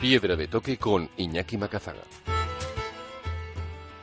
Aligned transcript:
Piedra 0.00 0.34
de 0.34 0.48
toque 0.48 0.78
con 0.78 1.10
Iñaki 1.18 1.58
Macazaga. 1.58 2.00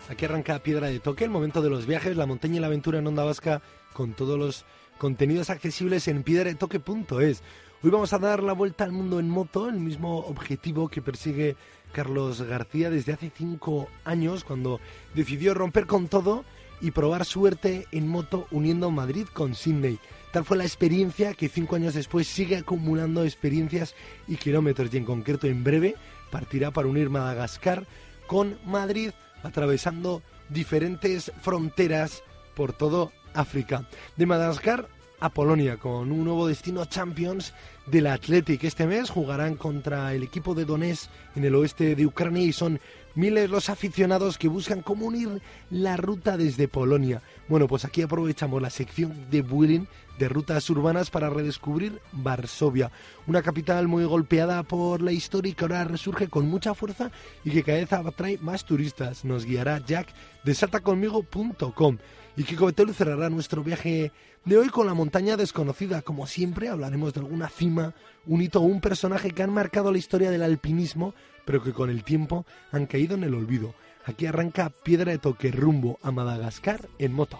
Aquí 0.07 0.25
arranca 0.25 0.59
Piedra 0.59 0.87
de 0.87 0.99
Toque, 0.99 1.23
el 1.23 1.31
momento 1.31 1.63
de 1.63 1.71
los 1.71 1.87
viajes, 1.87 2.15
la 2.15 2.27
montaña 2.27 2.57
y 2.57 2.59
la 2.59 2.67
aventura 2.67 2.99
en 2.99 3.07
Onda 3.07 3.23
Vasca, 3.23 3.63
con 3.93 4.13
todos 4.13 4.37
los 4.37 4.65
contenidos 4.99 5.49
accesibles 5.49 6.07
en 6.07 6.21
piedradetoque.es. 6.21 7.41
Hoy 7.81 7.89
vamos 7.89 8.13
a 8.13 8.19
dar 8.19 8.43
la 8.43 8.53
vuelta 8.53 8.83
al 8.83 8.91
mundo 8.91 9.19
en 9.19 9.27
moto, 9.27 9.69
el 9.69 9.79
mismo 9.79 10.19
objetivo 10.19 10.87
que 10.87 11.01
persigue 11.01 11.55
Carlos 11.93 12.43
García 12.43 12.91
desde 12.91 13.13
hace 13.13 13.31
cinco 13.35 13.89
años, 14.05 14.43
cuando 14.43 14.79
decidió 15.15 15.55
romper 15.55 15.87
con 15.87 16.09
todo 16.09 16.45
y 16.79 16.91
probar 16.91 17.25
suerte 17.25 17.87
en 17.91 18.07
moto 18.07 18.45
uniendo 18.51 18.91
Madrid 18.91 19.25
con 19.33 19.55
Sydney. 19.55 19.97
Fue 20.43 20.57
la 20.57 20.63
experiencia 20.63 21.33
que 21.33 21.49
cinco 21.49 21.75
años 21.75 21.93
después 21.93 22.27
sigue 22.27 22.57
acumulando 22.57 23.23
experiencias 23.23 23.95
y 24.27 24.35
kilómetros 24.35 24.93
y 24.93 24.97
en 24.97 25.05
concreto 25.05 25.47
en 25.47 25.63
breve 25.63 25.95
partirá 26.31 26.71
para 26.71 26.87
unir 26.87 27.09
Madagascar 27.09 27.85
con 28.27 28.57
Madrid 28.65 29.11
atravesando 29.43 30.21
diferentes 30.49 31.31
fronteras 31.41 32.23
por 32.55 32.73
todo 32.73 33.11
África. 33.33 33.87
De 34.15 34.25
Madagascar 34.25 34.89
a 35.19 35.29
Polonia 35.29 35.77
con 35.77 36.11
un 36.11 36.23
nuevo 36.23 36.47
destino 36.47 36.85
Champions 36.85 37.53
del 37.87 38.07
Athletic. 38.07 38.63
Este 38.63 38.85
mes 38.85 39.09
jugarán 39.09 39.55
contra 39.55 40.13
el 40.13 40.23
equipo 40.23 40.53
de 40.53 40.65
Donetsk 40.65 41.09
en 41.35 41.45
el 41.45 41.55
oeste 41.55 41.95
de 41.95 42.05
Ucrania 42.05 42.43
y 42.43 42.53
son 42.53 42.79
miles 43.15 43.49
los 43.49 43.69
aficionados 43.69 44.37
que 44.37 44.47
buscan 44.47 44.81
cómo 44.81 45.07
unir 45.07 45.41
la 45.71 45.97
ruta 45.97 46.37
desde 46.37 46.67
Polonia. 46.67 47.21
Bueno, 47.47 47.67
pues 47.67 47.83
aquí 47.85 48.03
aprovechamos 48.03 48.61
la 48.61 48.69
sección 48.69 49.29
de 49.31 49.41
Vueling 49.41 49.87
de 50.17 50.29
rutas 50.29 50.69
urbanas 50.69 51.09
para 51.09 51.29
redescubrir 51.29 52.01
Varsovia, 52.11 52.91
una 53.27 53.41
capital 53.41 53.87
muy 53.87 54.05
golpeada 54.05 54.63
por 54.63 55.01
la 55.01 55.11
historia 55.11 55.51
y 55.51 55.53
que 55.53 55.65
ahora 55.65 55.83
resurge 55.83 56.27
con 56.27 56.47
mucha 56.47 56.73
fuerza 56.73 57.11
y 57.43 57.51
que 57.51 57.63
cada 57.63 57.77
vez 57.77 57.93
atrae 57.93 58.37
más 58.39 58.65
turistas. 58.65 59.25
Nos 59.25 59.45
guiará 59.45 59.83
Jack 59.85 60.07
de 60.43 60.53
saltaconmigo.com. 60.53 61.97
Y 62.35 62.43
Kiko 62.43 62.67
Betel 62.67 62.93
cerrará 62.93 63.29
nuestro 63.29 63.63
viaje 63.63 64.11
de 64.45 64.57
hoy 64.57 64.69
con 64.69 64.85
la 64.85 64.93
montaña 64.93 65.37
desconocida. 65.37 66.03
Como 66.03 66.27
siempre, 66.27 66.69
hablaremos 66.69 67.13
de 67.13 67.21
alguna 67.21 67.49
cima, 67.49 67.95
un 68.27 68.41
hito 68.41 68.59
o 68.61 68.65
un 68.65 68.79
personaje 68.79 69.31
que 69.31 69.41
han 69.41 69.51
marcado 69.51 69.91
la 69.91 69.97
historia 69.97 70.29
del 70.29 70.43
alpinismo, 70.43 71.15
pero 71.45 71.63
que 71.63 71.73
con 71.73 71.89
el 71.89 72.03
tiempo 72.03 72.45
han 72.71 72.85
caído 72.85 73.15
en 73.15 73.23
el 73.23 73.33
olvido. 73.33 73.73
Aquí 74.05 74.25
arranca 74.25 74.69
Piedra 74.69 75.11
de 75.11 75.17
Toque 75.17 75.51
rumbo 75.51 75.99
a 76.03 76.11
Madagascar 76.11 76.87
en 76.99 77.13
moto. 77.13 77.39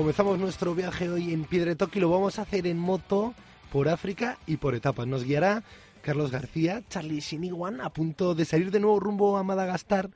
Comenzamos 0.00 0.38
nuestro 0.38 0.74
viaje 0.74 1.10
hoy 1.10 1.34
en 1.34 1.44
Toque 1.76 1.98
y 1.98 2.00
lo 2.00 2.08
vamos 2.08 2.38
a 2.38 2.42
hacer 2.42 2.66
en 2.66 2.78
moto 2.78 3.34
por 3.70 3.86
África 3.86 4.38
y 4.46 4.56
por 4.56 4.74
etapas. 4.74 5.06
Nos 5.06 5.24
guiará 5.24 5.62
Carlos 6.00 6.30
García, 6.30 6.82
Charlie 6.88 7.20
Siniwan, 7.20 7.82
a 7.82 7.90
punto 7.90 8.34
de 8.34 8.46
salir 8.46 8.70
de 8.70 8.80
nuevo 8.80 8.98
rumbo 8.98 9.36
a 9.36 9.42
Madagascar 9.42 10.08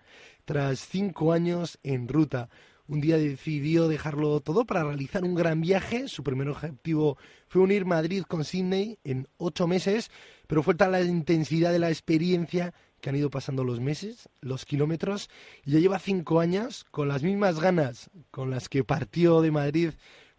tras 0.47 0.89
cinco 0.89 1.35
años 1.35 1.79
en 1.83 2.09
ruta. 2.09 2.49
Un 2.89 3.03
día 3.03 3.19
decidió 3.19 3.87
dejarlo 3.87 4.41
todo 4.41 4.65
para 4.65 4.85
realizar 4.85 5.23
un 5.23 5.35
gran 5.35 5.61
viaje. 5.61 6.09
Su 6.09 6.25
primer 6.25 6.49
objetivo 6.49 7.19
fue 7.49 7.61
unir 7.61 7.85
Madrid 7.85 8.23
con 8.27 8.47
Sydney 8.47 8.99
en 9.05 9.29
ocho 9.37 9.67
meses, 9.67 10.11
pero 10.47 10.63
fue 10.63 10.77
tal 10.77 10.93
la 10.93 11.03
intensidad 11.03 11.73
de 11.73 11.79
la 11.79 11.91
experiencia 11.91 12.73
que 13.05 13.11
han 13.11 13.17
ido 13.17 13.29
pasando 13.29 13.65
los 13.65 13.81
meses, 13.81 14.31
los 14.41 14.65
kilómetros, 14.65 15.29
y 15.63 15.73
ya 15.73 15.79
lleva 15.79 15.99
cinco 15.99 16.41
años 16.41 16.87
con 16.91 17.07
las 17.07 17.23
mismas 17.23 17.61
ganas 17.61 18.09
con 18.31 18.51
las 18.51 18.71
que 18.71 18.83
partió 18.83 19.43
de 19.43 19.51
Madrid 19.51 19.91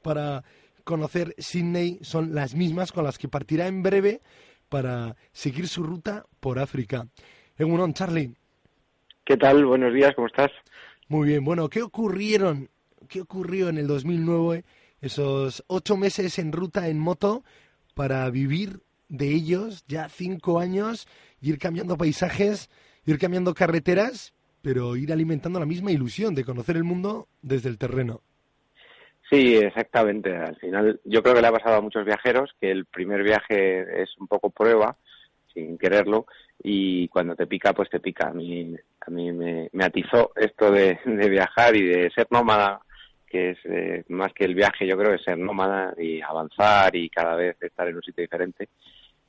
para 0.02 0.44
conocer 0.84 1.36
Sydney, 1.38 2.00
son 2.02 2.34
las 2.34 2.56
mismas 2.56 2.92
con 2.92 3.04
las 3.04 3.20
que 3.20 3.28
partirá 3.28 3.68
en 3.68 3.84
breve 3.84 4.22
para 4.68 5.16
seguir 5.32 5.68
su 5.68 5.84
ruta 5.84 6.26
por 6.40 6.58
África. 6.58 7.06
Egunon, 7.56 7.94
Charlie. 7.94 8.34
¿Qué 9.26 9.38
tal? 9.38 9.64
Buenos 9.64 9.94
días, 9.94 10.16
¿cómo 10.16 10.26
estás? 10.26 10.50
Muy 11.08 11.28
bien, 11.28 11.46
bueno, 11.46 11.70
¿qué 11.70 11.84
ocurrieron? 11.84 12.72
¿Qué 13.08 13.22
ocurrió 13.22 13.70
en 13.70 13.78
el 13.78 13.86
2009, 13.86 14.66
esos 15.02 15.64
ocho 15.68 15.98
meses 15.98 16.40
en 16.40 16.52
ruta 16.52 16.88
en 16.88 16.98
moto 16.98 17.44
para 17.94 18.28
vivir 18.32 18.80
de 19.08 19.28
ellos 19.28 19.84
ya 19.88 20.10
cinco 20.10 20.60
años 20.60 21.08
ir 21.50 21.60
cambiando 21.60 21.98
paisajes, 21.98 22.70
ir 23.06 23.18
cambiando 23.20 23.54
carreteras, 23.54 24.34
pero 24.62 24.96
ir 24.96 25.14
alimentando 25.14 25.60
la 25.60 25.66
misma 25.66 25.92
ilusión 25.92 26.34
de 26.34 26.44
conocer 26.44 26.76
el 26.76 26.84
mundo 26.84 27.28
desde 27.42 27.70
el 27.70 27.78
terreno. 27.78 28.22
Sí, 29.30 29.58
exactamente. 29.58 30.36
Al 30.36 30.56
final, 30.58 31.00
yo 31.04 31.24
creo 31.24 31.36
que 31.36 31.42
le 31.42 31.48
ha 31.48 31.52
pasado 31.52 31.78
a 31.78 31.82
muchos 31.82 32.06
viajeros 32.06 32.52
que 32.60 32.72
el 32.72 32.86
primer 32.86 33.24
viaje 33.24 34.02
es 34.02 34.10
un 34.20 34.28
poco 34.28 34.50
prueba, 34.50 34.98
sin 35.54 35.78
quererlo, 35.78 36.26
y 36.62 37.08
cuando 37.08 37.36
te 37.36 37.48
pica, 37.48 37.74
pues 37.74 37.90
te 37.90 38.00
pica. 38.00 38.28
A 38.30 38.34
mí, 38.34 38.76
a 39.02 39.12
mí 39.12 39.32
me, 39.32 39.70
atizó 39.84 40.32
esto 40.36 40.72
de, 40.72 41.00
viajar 41.06 41.76
y 41.76 41.84
de 41.88 42.12
ser 42.12 42.28
nómada, 42.30 42.82
que 43.28 43.52
es 43.52 43.58
eh, 43.66 44.04
más 44.10 44.32
que 44.34 44.46
el 44.46 44.56
viaje, 44.56 44.86
yo 44.86 44.98
creo 44.98 45.16
que 45.16 45.24
ser 45.24 45.38
nómada 45.38 45.94
y 45.98 46.22
avanzar 46.22 46.96
y 46.96 47.10
cada 47.10 47.36
vez 47.36 47.58
estar 47.62 47.88
en 47.88 47.96
un 47.96 48.04
sitio 48.04 48.22
diferente. 48.22 48.70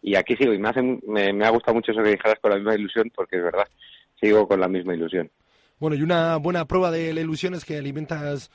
Y 0.07 0.15
aquí 0.15 0.37
sigo, 0.37 0.55
y 0.55 0.59
me, 0.61 0.69
hace, 0.69 0.83
me, 0.83 1.45
ha 1.45 1.51
gustado 1.51 1.75
mucho 1.75 1.91
eso 1.91 2.01
que 2.01 2.11
dijeras 2.11 2.39
con 2.41 2.53
la 2.53 2.59
misma 2.59 2.77
ilusión, 2.77 3.11
porque 3.13 3.39
es 3.39 3.43
verdad, 3.43 3.67
sigo 4.21 4.47
con 4.47 4.61
la 4.61 4.69
misma 4.69 4.95
ilusión. 4.95 5.29
Bueno, 5.81 5.97
y 5.97 6.03
una 6.03 6.37
buena 6.37 6.65
prueba 6.65 6.93
de 6.93 7.13
la 7.13 7.23
ilusión 7.23 7.55
es 7.55 7.65
que 7.65 7.77
alimentas 7.77 8.53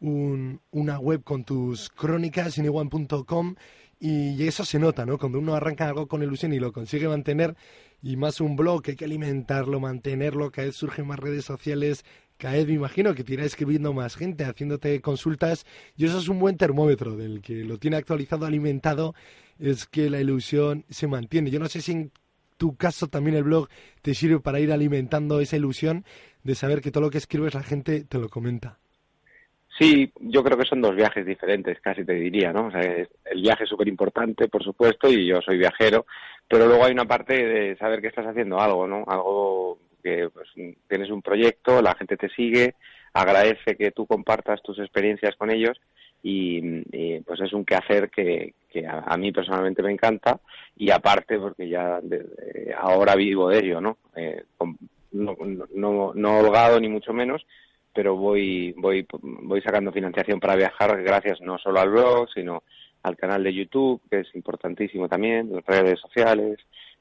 una 0.00 0.98
web 0.98 1.24
con 1.24 1.44
tus 1.44 1.88
crónicas, 1.88 2.56
cineone.com, 2.56 3.54
y 4.00 4.46
eso 4.46 4.66
se 4.66 4.78
nota, 4.78 5.06
¿no? 5.06 5.16
Cuando 5.16 5.38
uno 5.38 5.54
arranca 5.54 5.88
algo 5.88 6.08
con 6.08 6.22
ilusión 6.22 6.52
y 6.52 6.58
lo 6.58 6.72
consigue 6.72 7.08
mantener, 7.08 7.56
y 8.02 8.18
más 8.18 8.42
un 8.42 8.54
blog, 8.54 8.82
hay 8.86 8.96
que 8.96 9.06
alimentarlo, 9.06 9.80
mantenerlo, 9.80 10.50
cada 10.50 10.66
vez 10.66 10.76
surgen 10.76 11.06
más 11.06 11.18
redes 11.18 11.46
sociales, 11.46 12.04
cada 12.42 12.54
vez 12.54 12.66
me 12.66 12.72
imagino 12.72 13.14
que 13.14 13.22
te 13.22 13.34
irá 13.34 13.44
escribiendo 13.44 13.92
más 13.92 14.16
gente, 14.16 14.42
haciéndote 14.42 15.00
consultas, 15.00 15.64
y 15.96 16.06
eso 16.06 16.18
es 16.18 16.26
un 16.28 16.40
buen 16.40 16.56
termómetro 16.56 17.16
del 17.16 17.40
que 17.40 17.62
lo 17.62 17.78
tiene 17.78 17.96
actualizado, 17.96 18.46
alimentado, 18.46 19.14
es 19.60 19.86
que 19.86 20.10
la 20.10 20.20
ilusión 20.20 20.84
se 20.90 21.06
mantiene. 21.06 21.52
Yo 21.52 21.60
no 21.60 21.66
sé 21.66 21.80
si 21.80 21.92
en 21.92 22.10
tu 22.56 22.74
caso 22.74 23.06
también 23.06 23.36
el 23.36 23.44
blog 23.44 23.68
te 24.02 24.12
sirve 24.12 24.40
para 24.40 24.58
ir 24.58 24.72
alimentando 24.72 25.38
esa 25.38 25.56
ilusión 25.56 26.04
de 26.42 26.56
saber 26.56 26.80
que 26.80 26.90
todo 26.90 27.04
lo 27.04 27.10
que 27.10 27.18
escribes 27.18 27.54
la 27.54 27.62
gente 27.62 28.02
te 28.02 28.18
lo 28.18 28.28
comenta. 28.28 28.80
Sí, 29.78 30.12
yo 30.18 30.42
creo 30.42 30.58
que 30.58 30.66
son 30.66 30.80
dos 30.80 30.96
viajes 30.96 31.24
diferentes, 31.24 31.80
casi 31.80 32.04
te 32.04 32.14
diría, 32.14 32.52
¿no? 32.52 32.66
O 32.66 32.70
sea, 32.72 32.80
el 32.80 33.40
viaje 33.40 33.62
es 33.62 33.70
súper 33.70 33.86
importante, 33.86 34.48
por 34.48 34.64
supuesto, 34.64 35.08
y 35.08 35.28
yo 35.28 35.40
soy 35.42 35.58
viajero, 35.58 36.06
pero 36.48 36.66
luego 36.66 36.84
hay 36.84 36.92
una 36.92 37.04
parte 37.04 37.34
de 37.34 37.76
saber 37.76 38.00
que 38.00 38.08
estás 38.08 38.26
haciendo 38.26 38.58
algo, 38.58 38.88
¿no? 38.88 39.04
Algo 39.06 39.78
que 40.02 40.28
pues, 40.32 40.48
tienes 40.88 41.10
un 41.10 41.22
proyecto, 41.22 41.80
la 41.82 41.94
gente 41.94 42.16
te 42.16 42.28
sigue, 42.30 42.74
agradece 43.12 43.76
que 43.76 43.90
tú 43.90 44.06
compartas 44.06 44.62
tus 44.62 44.78
experiencias 44.78 45.36
con 45.36 45.50
ellos 45.50 45.80
y, 46.22 47.20
pues 47.22 47.40
es 47.40 47.52
un 47.52 47.64
quehacer 47.64 48.08
que, 48.10 48.54
que 48.70 48.86
a, 48.86 49.16
mí 49.16 49.32
personalmente 49.32 49.82
me 49.82 49.90
encanta 49.90 50.38
y 50.76 50.90
aparte 50.90 51.38
porque 51.38 51.68
ya 51.68 52.00
ahora 52.78 53.16
vivo 53.16 53.48
de 53.48 53.58
ello, 53.58 53.80
¿no? 53.80 53.98
Eh, 54.14 54.44
no, 55.12 55.36
no, 55.74 56.12
no 56.14 56.38
holgado 56.38 56.80
ni 56.80 56.88
mucho 56.88 57.12
menos, 57.12 57.44
pero 57.92 58.16
voy, 58.16 58.72
voy, 58.76 59.06
voy 59.20 59.60
sacando 59.60 59.92
financiación 59.92 60.40
para 60.40 60.56
viajar 60.56 61.02
gracias 61.02 61.40
no 61.40 61.58
solo 61.58 61.80
al 61.80 61.90
blog, 61.90 62.28
sino 62.32 62.62
al 63.02 63.16
canal 63.16 63.42
de 63.42 63.52
YouTube, 63.52 64.00
que 64.10 64.20
es 64.20 64.34
importantísimo 64.34 65.08
también, 65.08 65.52
las 65.52 65.64
redes 65.66 66.00
sociales, 66.00 66.58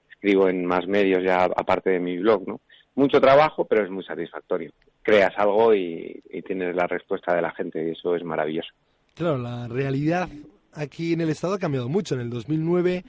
escribo 0.10 0.50
en 0.50 0.66
más 0.66 0.88
medios 0.88 1.24
ya 1.24 1.44
aparte 1.44 1.92
de 1.92 2.00
mi 2.00 2.18
blog, 2.18 2.48
¿no? 2.48 2.62
Mucho 2.96 3.22
trabajo, 3.22 3.66
pero 3.66 3.84
es 3.84 3.90
muy 3.90 4.04
satisfactorio. 4.04 4.72
Creas 5.02 5.34
algo 5.38 5.74
y, 5.74 6.22
y 6.30 6.42
tienes 6.42 6.76
la 6.76 6.88
respuesta 6.88 7.34
de 7.34 7.42
la 7.42 7.52
gente 7.52 7.86
y 7.88 7.92
eso 7.92 8.16
es 8.16 8.24
maravilloso. 8.24 8.70
Claro, 9.16 9.38
la 9.38 9.68
realidad 9.68 10.30
aquí 10.74 11.14
en 11.14 11.22
el 11.22 11.30
Estado 11.30 11.54
ha 11.54 11.60
cambiado 11.60 11.90
mucho. 11.90 12.16
En 12.16 12.22
el 12.22 12.30
2009 12.30 13.04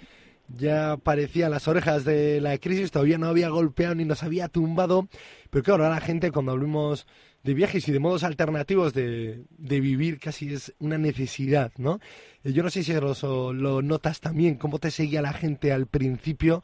ya 0.48 0.96
parecían 0.96 1.50
las 1.50 1.68
orejas 1.68 2.04
de 2.04 2.40
la 2.40 2.58
crisis, 2.58 2.90
todavía 2.90 3.18
no 3.18 3.28
había 3.28 3.48
golpeado 3.48 3.94
ni 3.94 4.04
nos 4.04 4.22
había 4.22 4.48
tumbado, 4.48 5.08
pero 5.50 5.64
claro, 5.64 5.84
ahora 5.84 5.96
la 5.96 6.00
gente 6.00 6.30
cuando 6.30 6.52
hablamos 6.52 7.06
de 7.42 7.54
viajes 7.54 7.88
y 7.88 7.92
de 7.92 7.98
modos 7.98 8.22
alternativos 8.24 8.92
de, 8.92 9.44
de 9.50 9.80
vivir 9.80 10.18
casi 10.18 10.52
es 10.52 10.74
una 10.78 10.98
necesidad, 10.98 11.72
¿no? 11.76 11.98
Eh, 12.44 12.52
yo 12.52 12.62
no 12.62 12.70
sé 12.70 12.82
si 12.82 12.92
lo, 12.92 13.52
lo 13.52 13.82
notas 13.82 14.20
también, 14.20 14.56
cómo 14.56 14.78
te 14.78 14.90
seguía 14.90 15.22
la 15.22 15.32
gente 15.32 15.72
al 15.72 15.86
principio 15.86 16.62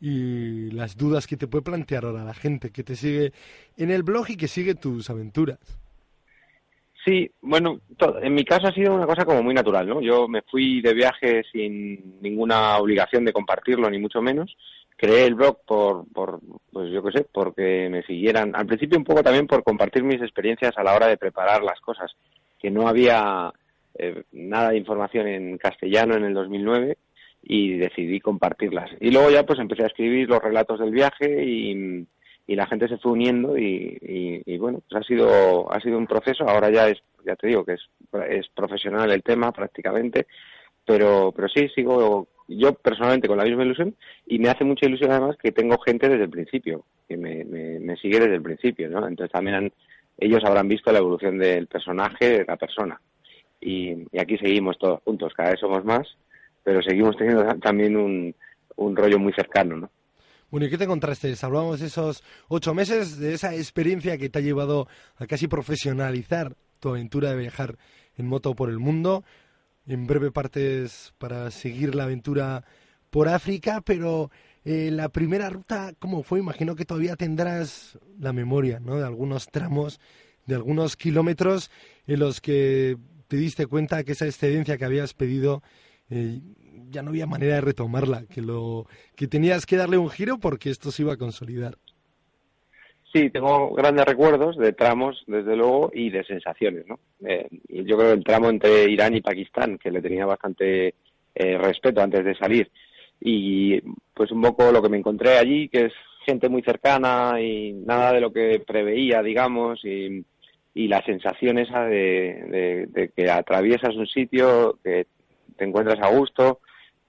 y 0.00 0.70
las 0.70 0.96
dudas 0.96 1.26
que 1.26 1.36
te 1.36 1.46
puede 1.46 1.64
plantear 1.64 2.04
ahora 2.04 2.24
la 2.24 2.34
gente 2.34 2.70
que 2.70 2.84
te 2.84 2.96
sigue 2.96 3.32
en 3.76 3.90
el 3.90 4.02
blog 4.02 4.30
y 4.30 4.36
que 4.36 4.48
sigue 4.48 4.74
tus 4.74 5.10
aventuras. 5.10 5.58
Sí, 7.04 7.30
bueno, 7.40 7.80
en 8.20 8.34
mi 8.34 8.44
caso 8.44 8.66
ha 8.66 8.72
sido 8.72 8.94
una 8.94 9.06
cosa 9.06 9.24
como 9.24 9.42
muy 9.42 9.54
natural, 9.54 9.88
¿no? 9.88 10.00
Yo 10.00 10.28
me 10.28 10.42
fui 10.42 10.82
de 10.82 10.92
viaje 10.92 11.42
sin 11.50 12.20
ninguna 12.20 12.76
obligación 12.76 13.24
de 13.24 13.32
compartirlo, 13.32 13.88
ni 13.88 13.98
mucho 13.98 14.20
menos. 14.20 14.56
Creé 14.96 15.24
el 15.26 15.34
blog 15.34 15.58
por, 15.64 16.04
por 16.12 16.40
pues 16.72 16.90
yo 16.92 17.02
qué 17.02 17.12
sé, 17.12 17.26
porque 17.32 17.88
me 17.90 18.02
siguieran. 18.02 18.54
Al 18.54 18.66
principio 18.66 18.98
un 18.98 19.04
poco 19.04 19.22
también 19.22 19.46
por 19.46 19.62
compartir 19.62 20.02
mis 20.02 20.20
experiencias 20.20 20.76
a 20.76 20.82
la 20.82 20.94
hora 20.94 21.06
de 21.06 21.16
preparar 21.16 21.62
las 21.62 21.80
cosas, 21.80 22.10
que 22.58 22.70
no 22.70 22.88
había 22.88 23.52
eh, 23.94 24.24
nada 24.32 24.70
de 24.70 24.78
información 24.78 25.28
en 25.28 25.56
castellano 25.56 26.14
en 26.14 26.24
el 26.24 26.34
2009 26.34 26.98
y 27.48 27.78
decidí 27.78 28.20
compartirlas. 28.20 28.90
Y 29.00 29.10
luego 29.10 29.30
ya 29.30 29.44
pues 29.44 29.58
empecé 29.58 29.82
a 29.82 29.88
escribir 29.88 30.28
los 30.28 30.40
relatos 30.40 30.78
del 30.78 30.92
viaje 30.92 31.44
y 31.44 32.06
y 32.48 32.56
la 32.56 32.66
gente 32.66 32.88
se 32.88 32.96
fue 32.96 33.12
uniendo 33.12 33.58
y, 33.58 34.42
y, 34.46 34.56
bueno, 34.56 34.80
pues 34.88 35.02
ha 35.02 35.06
sido, 35.06 35.70
ha 35.70 35.78
sido 35.80 35.98
un 35.98 36.06
proceso, 36.06 36.48
ahora 36.48 36.70
ya 36.70 36.88
es, 36.88 36.98
ya 37.24 37.36
te 37.36 37.46
digo 37.46 37.62
que 37.62 37.74
es, 37.74 37.82
es 38.30 38.48
profesional 38.48 39.10
el 39.10 39.22
tema 39.22 39.52
prácticamente, 39.52 40.26
pero, 40.86 41.30
pero 41.36 41.46
sí, 41.48 41.68
sigo 41.74 42.26
yo 42.48 42.72
personalmente 42.72 43.28
con 43.28 43.36
la 43.36 43.44
misma 43.44 43.64
ilusión 43.64 43.94
y 44.26 44.38
me 44.38 44.48
hace 44.48 44.64
mucha 44.64 44.86
ilusión 44.86 45.10
además 45.10 45.36
que 45.36 45.52
tengo 45.52 45.78
gente 45.78 46.08
desde 46.08 46.24
el 46.24 46.30
principio, 46.30 46.86
que 47.06 47.18
me, 47.18 47.44
me, 47.44 47.96
sigue 47.98 48.18
desde 48.18 48.36
el 48.36 48.42
principio, 48.42 48.88
¿no? 48.88 49.06
Entonces 49.06 49.30
también 49.30 49.70
ellos 50.16 50.42
habrán 50.42 50.68
visto 50.68 50.90
la 50.90 51.00
evolución 51.00 51.36
del 51.36 51.66
personaje, 51.66 52.38
de 52.38 52.44
la 52.46 52.56
persona. 52.56 52.98
Y, 53.60 54.06
y, 54.10 54.18
aquí 54.18 54.38
seguimos 54.38 54.78
todos 54.78 55.02
juntos, 55.02 55.34
cada 55.34 55.50
vez 55.50 55.60
somos 55.60 55.84
más, 55.84 56.08
pero 56.68 56.82
seguimos 56.82 57.16
teniendo 57.16 57.46
también 57.60 57.96
un, 57.96 58.36
un 58.76 58.94
rollo 58.94 59.18
muy 59.18 59.32
cercano, 59.32 59.78
¿no? 59.78 59.90
Bueno, 60.50 60.66
¿y 60.66 60.70
qué 60.70 60.76
te 60.76 60.84
encontraste? 60.84 61.34
Hablamos 61.40 61.80
de 61.80 61.86
esos 61.86 62.22
ocho 62.48 62.74
meses, 62.74 63.16
de 63.16 63.32
esa 63.32 63.54
experiencia 63.54 64.18
que 64.18 64.28
te 64.28 64.38
ha 64.38 64.42
llevado 64.42 64.86
a 65.16 65.26
casi 65.26 65.48
profesionalizar 65.48 66.56
tu 66.78 66.90
aventura 66.90 67.30
de 67.30 67.38
viajar 67.38 67.78
en 68.18 68.26
moto 68.26 68.54
por 68.54 68.68
el 68.68 68.78
mundo. 68.78 69.24
En 69.86 70.06
breve 70.06 70.30
partes 70.30 71.14
para 71.16 71.50
seguir 71.50 71.94
la 71.94 72.04
aventura 72.04 72.66
por 73.08 73.28
África, 73.28 73.80
pero 73.80 74.30
eh, 74.66 74.90
la 74.92 75.08
primera 75.08 75.48
ruta, 75.48 75.94
¿cómo 75.98 76.22
fue? 76.22 76.38
Imagino 76.38 76.76
que 76.76 76.84
todavía 76.84 77.16
tendrás 77.16 77.98
la 78.20 78.34
memoria, 78.34 78.78
¿no? 78.78 78.96
De 78.96 79.06
algunos 79.06 79.46
tramos, 79.46 80.00
de 80.44 80.54
algunos 80.54 80.96
kilómetros 80.96 81.70
en 82.06 82.20
los 82.20 82.42
que 82.42 82.98
te 83.26 83.38
diste 83.38 83.66
cuenta 83.66 84.04
que 84.04 84.12
esa 84.12 84.26
excedencia 84.26 84.76
que 84.76 84.84
habías 84.84 85.14
pedido 85.14 85.62
eh, 86.10 86.40
ya 86.90 87.02
no 87.02 87.10
había 87.10 87.26
manera 87.26 87.56
de 87.56 87.60
retomarla, 87.60 88.24
que 88.26 88.40
lo 88.40 88.86
que 89.14 89.26
tenías 89.26 89.66
que 89.66 89.76
darle 89.76 89.98
un 89.98 90.10
giro 90.10 90.38
porque 90.38 90.70
esto 90.70 90.90
se 90.90 91.02
iba 91.02 91.12
a 91.12 91.18
consolidar. 91.18 91.76
Sí, 93.12 93.30
tengo 93.30 93.74
grandes 93.74 94.04
recuerdos 94.04 94.56
de 94.58 94.74
tramos, 94.74 95.24
desde 95.26 95.56
luego, 95.56 95.90
y 95.94 96.10
de 96.10 96.24
sensaciones, 96.24 96.86
¿no? 96.86 96.98
Eh, 97.26 97.48
yo 97.68 97.96
creo 97.96 98.12
el 98.12 98.22
tramo 98.22 98.50
entre 98.50 98.84
Irán 98.90 99.14
y 99.16 99.22
Pakistán, 99.22 99.78
que 99.78 99.90
le 99.90 100.02
tenía 100.02 100.26
bastante 100.26 100.94
eh, 101.34 101.58
respeto 101.58 102.02
antes 102.02 102.22
de 102.24 102.34
salir, 102.36 102.70
y 103.20 103.80
pues 104.12 104.30
un 104.30 104.42
poco 104.42 104.70
lo 104.70 104.82
que 104.82 104.90
me 104.90 104.98
encontré 104.98 105.38
allí, 105.38 105.68
que 105.68 105.86
es 105.86 105.92
gente 106.26 106.50
muy 106.50 106.62
cercana 106.62 107.40
y 107.40 107.72
nada 107.72 108.12
de 108.12 108.20
lo 108.20 108.30
que 108.30 108.60
preveía, 108.60 109.22
digamos, 109.22 109.82
y, 109.84 110.22
y 110.74 110.88
la 110.88 111.02
sensación 111.02 111.58
esa 111.58 111.84
de, 111.84 112.86
de 112.90 113.10
que 113.16 113.30
atraviesas 113.30 113.96
un 113.96 114.06
sitio, 114.06 114.78
que 114.84 115.06
te 115.58 115.64
encuentras 115.64 116.00
a 116.00 116.08
gusto, 116.08 116.60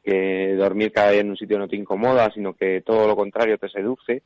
que 0.04 0.56
dormir 0.56 0.92
cada 0.92 1.12
día 1.12 1.22
en 1.22 1.30
un 1.30 1.38
sitio 1.38 1.60
no 1.60 1.68
te 1.68 1.76
incomoda, 1.76 2.32
sino 2.34 2.54
que 2.54 2.82
todo 2.82 3.08
lo 3.08 3.16
contrario 3.16 3.58
te 3.58 3.70
seduce. 3.70 4.24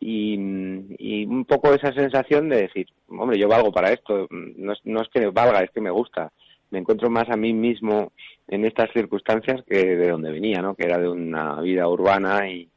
Y, 0.00 0.36
un 0.36 1.46
poco 1.46 1.72
esa 1.72 1.92
sensación 1.92 2.48
de 2.48 2.62
decir, 2.62 2.86
hombre, 3.08 3.38
yo 3.38 3.48
valgo 3.48 3.72
para 3.72 3.92
esto, 3.92 4.26
no 4.30 4.72
es, 4.72 4.80
no 4.84 5.00
es 5.00 5.08
que 5.08 5.26
valga, 5.26 5.62
es 5.62 5.70
que 5.70 5.80
me 5.80 5.90
gusta. 5.90 6.30
Me 6.70 6.80
encuentro 6.80 7.08
más 7.08 7.28
a 7.30 7.36
mí 7.36 7.52
mismo 7.52 8.12
en 8.48 8.64
estas 8.64 8.90
circunstancias 8.92 9.62
que 9.66 9.96
de 9.96 10.08
donde 10.10 10.30
venía, 10.30 10.60
¿no? 10.60 10.74
Que 10.74 10.84
era 10.84 10.98
de 10.98 11.08
una 11.08 11.60
vida 11.60 11.88
urbana 11.88 12.48
y, 12.50 12.68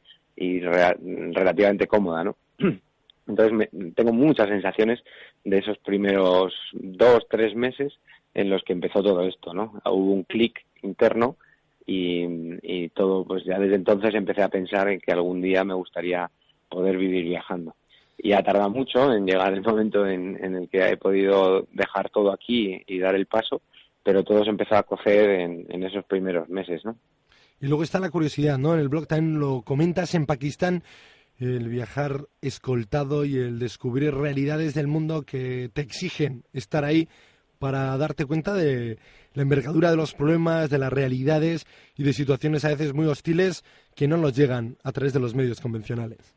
relativamente 0.60 1.86
cómoda, 1.86 2.24
¿no? 2.24 2.36
Entonces 3.26 3.68
tengo 3.94 4.12
muchas 4.12 4.48
sensaciones 4.48 5.00
de 5.44 5.58
esos 5.58 5.76
primeros 5.78 6.54
dos, 6.72 7.26
tres 7.28 7.54
meses 7.54 7.92
en 8.34 8.48
los 8.48 8.62
que 8.62 8.72
empezó 8.72 9.02
todo 9.02 9.22
esto, 9.22 9.52
¿no? 9.52 9.82
Hubo 9.84 10.12
un 10.12 10.22
clic 10.22 10.64
interno 10.82 11.36
y, 11.90 12.88
todo, 12.90 13.24
pues 13.24 13.44
ya 13.44 13.58
desde 13.58 13.76
entonces 13.76 14.14
empecé 14.14 14.42
a 14.42 14.48
pensar 14.48 14.88
en 14.88 15.00
que 15.00 15.12
algún 15.12 15.40
día 15.40 15.64
me 15.64 15.74
gustaría 15.74 16.30
poder 16.68 16.98
vivir 16.98 17.24
viajando. 17.24 17.74
Y 18.18 18.32
ha 18.32 18.42
tardado 18.42 18.68
mucho 18.68 19.12
en 19.12 19.26
llegar 19.26 19.54
el 19.54 19.62
momento 19.62 20.06
en, 20.06 20.36
el 20.42 20.68
que 20.68 20.90
he 20.90 20.96
podido 20.96 21.66
dejar 21.72 22.10
todo 22.10 22.32
aquí 22.32 22.82
y 22.86 22.98
dar 22.98 23.14
el 23.14 23.26
paso, 23.26 23.62
pero 24.02 24.22
todo 24.22 24.44
se 24.44 24.50
empezó 24.50 24.76
a 24.76 24.82
cocer 24.82 25.30
en, 25.30 25.82
esos 25.82 26.04
primeros 26.04 26.48
meses, 26.48 26.84
¿no? 26.84 26.96
Y 27.60 27.66
luego 27.66 27.82
está 27.82 27.98
la 27.98 28.10
curiosidad, 28.10 28.58
¿no? 28.58 28.74
En 28.74 28.80
el 28.80 28.88
blog 28.88 29.06
también 29.06 29.40
lo 29.40 29.62
comentas 29.62 30.14
en 30.14 30.26
Pakistán, 30.26 30.82
el 31.38 31.68
viajar 31.68 32.26
escoltado 32.42 33.24
y 33.24 33.36
el 33.36 33.58
descubrir 33.58 34.14
realidades 34.14 34.74
del 34.74 34.88
mundo 34.88 35.22
que 35.22 35.70
te 35.72 35.80
exigen 35.80 36.44
estar 36.52 36.84
ahí 36.84 37.08
para 37.58 37.96
darte 37.96 38.26
cuenta 38.26 38.54
de 38.54 38.98
la 39.34 39.42
envergadura 39.42 39.90
de 39.90 39.96
los 39.96 40.14
problemas, 40.14 40.70
de 40.70 40.78
las 40.78 40.92
realidades 40.92 41.66
y 41.96 42.02
de 42.02 42.12
situaciones 42.12 42.64
a 42.64 42.68
veces 42.68 42.94
muy 42.94 43.06
hostiles 43.06 43.64
que 43.94 44.08
no 44.08 44.16
nos 44.16 44.34
llegan 44.36 44.76
a 44.84 44.92
través 44.92 45.12
de 45.12 45.20
los 45.20 45.34
medios 45.34 45.60
convencionales. 45.60 46.36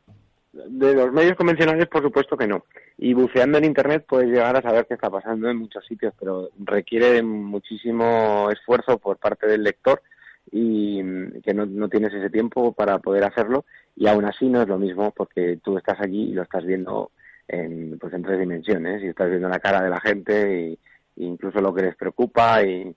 De 0.52 0.94
los 0.94 1.12
medios 1.12 1.36
convencionales, 1.36 1.88
por 1.88 2.02
supuesto 2.02 2.36
que 2.36 2.46
no. 2.46 2.64
Y 2.98 3.14
buceando 3.14 3.58
en 3.58 3.64
Internet 3.64 4.04
puedes 4.06 4.28
llegar 4.28 4.56
a 4.56 4.62
saber 4.62 4.86
qué 4.86 4.94
está 4.94 5.08
pasando 5.08 5.48
en 5.48 5.56
muchos 5.56 5.84
sitios, 5.86 6.12
pero 6.18 6.50
requiere 6.58 7.22
muchísimo 7.22 8.50
esfuerzo 8.50 8.98
por 8.98 9.16
parte 9.16 9.46
del 9.46 9.62
lector 9.62 10.02
y 10.50 11.00
que 11.40 11.54
no, 11.54 11.64
no 11.64 11.88
tienes 11.88 12.12
ese 12.12 12.28
tiempo 12.28 12.72
para 12.72 12.98
poder 12.98 13.24
hacerlo 13.24 13.64
y 13.96 14.08
aún 14.08 14.24
así 14.24 14.48
no 14.48 14.60
es 14.60 14.68
lo 14.68 14.78
mismo 14.78 15.12
porque 15.16 15.58
tú 15.62 15.78
estás 15.78 16.00
allí 16.00 16.30
y 16.30 16.34
lo 16.34 16.42
estás 16.42 16.64
viendo 16.64 17.10
en, 17.48 17.98
pues 17.98 18.12
en 18.12 18.22
tres 18.22 18.38
dimensiones 18.38 19.02
y 19.02 19.06
estás 19.06 19.30
viendo 19.30 19.48
la 19.48 19.60
cara 19.60 19.82
de 19.82 19.90
la 19.90 20.00
gente 20.00 20.60
y, 20.60 20.78
incluso 21.16 21.60
lo 21.60 21.74
que 21.74 21.82
les 21.82 21.96
preocupa 21.96 22.62
y, 22.62 22.94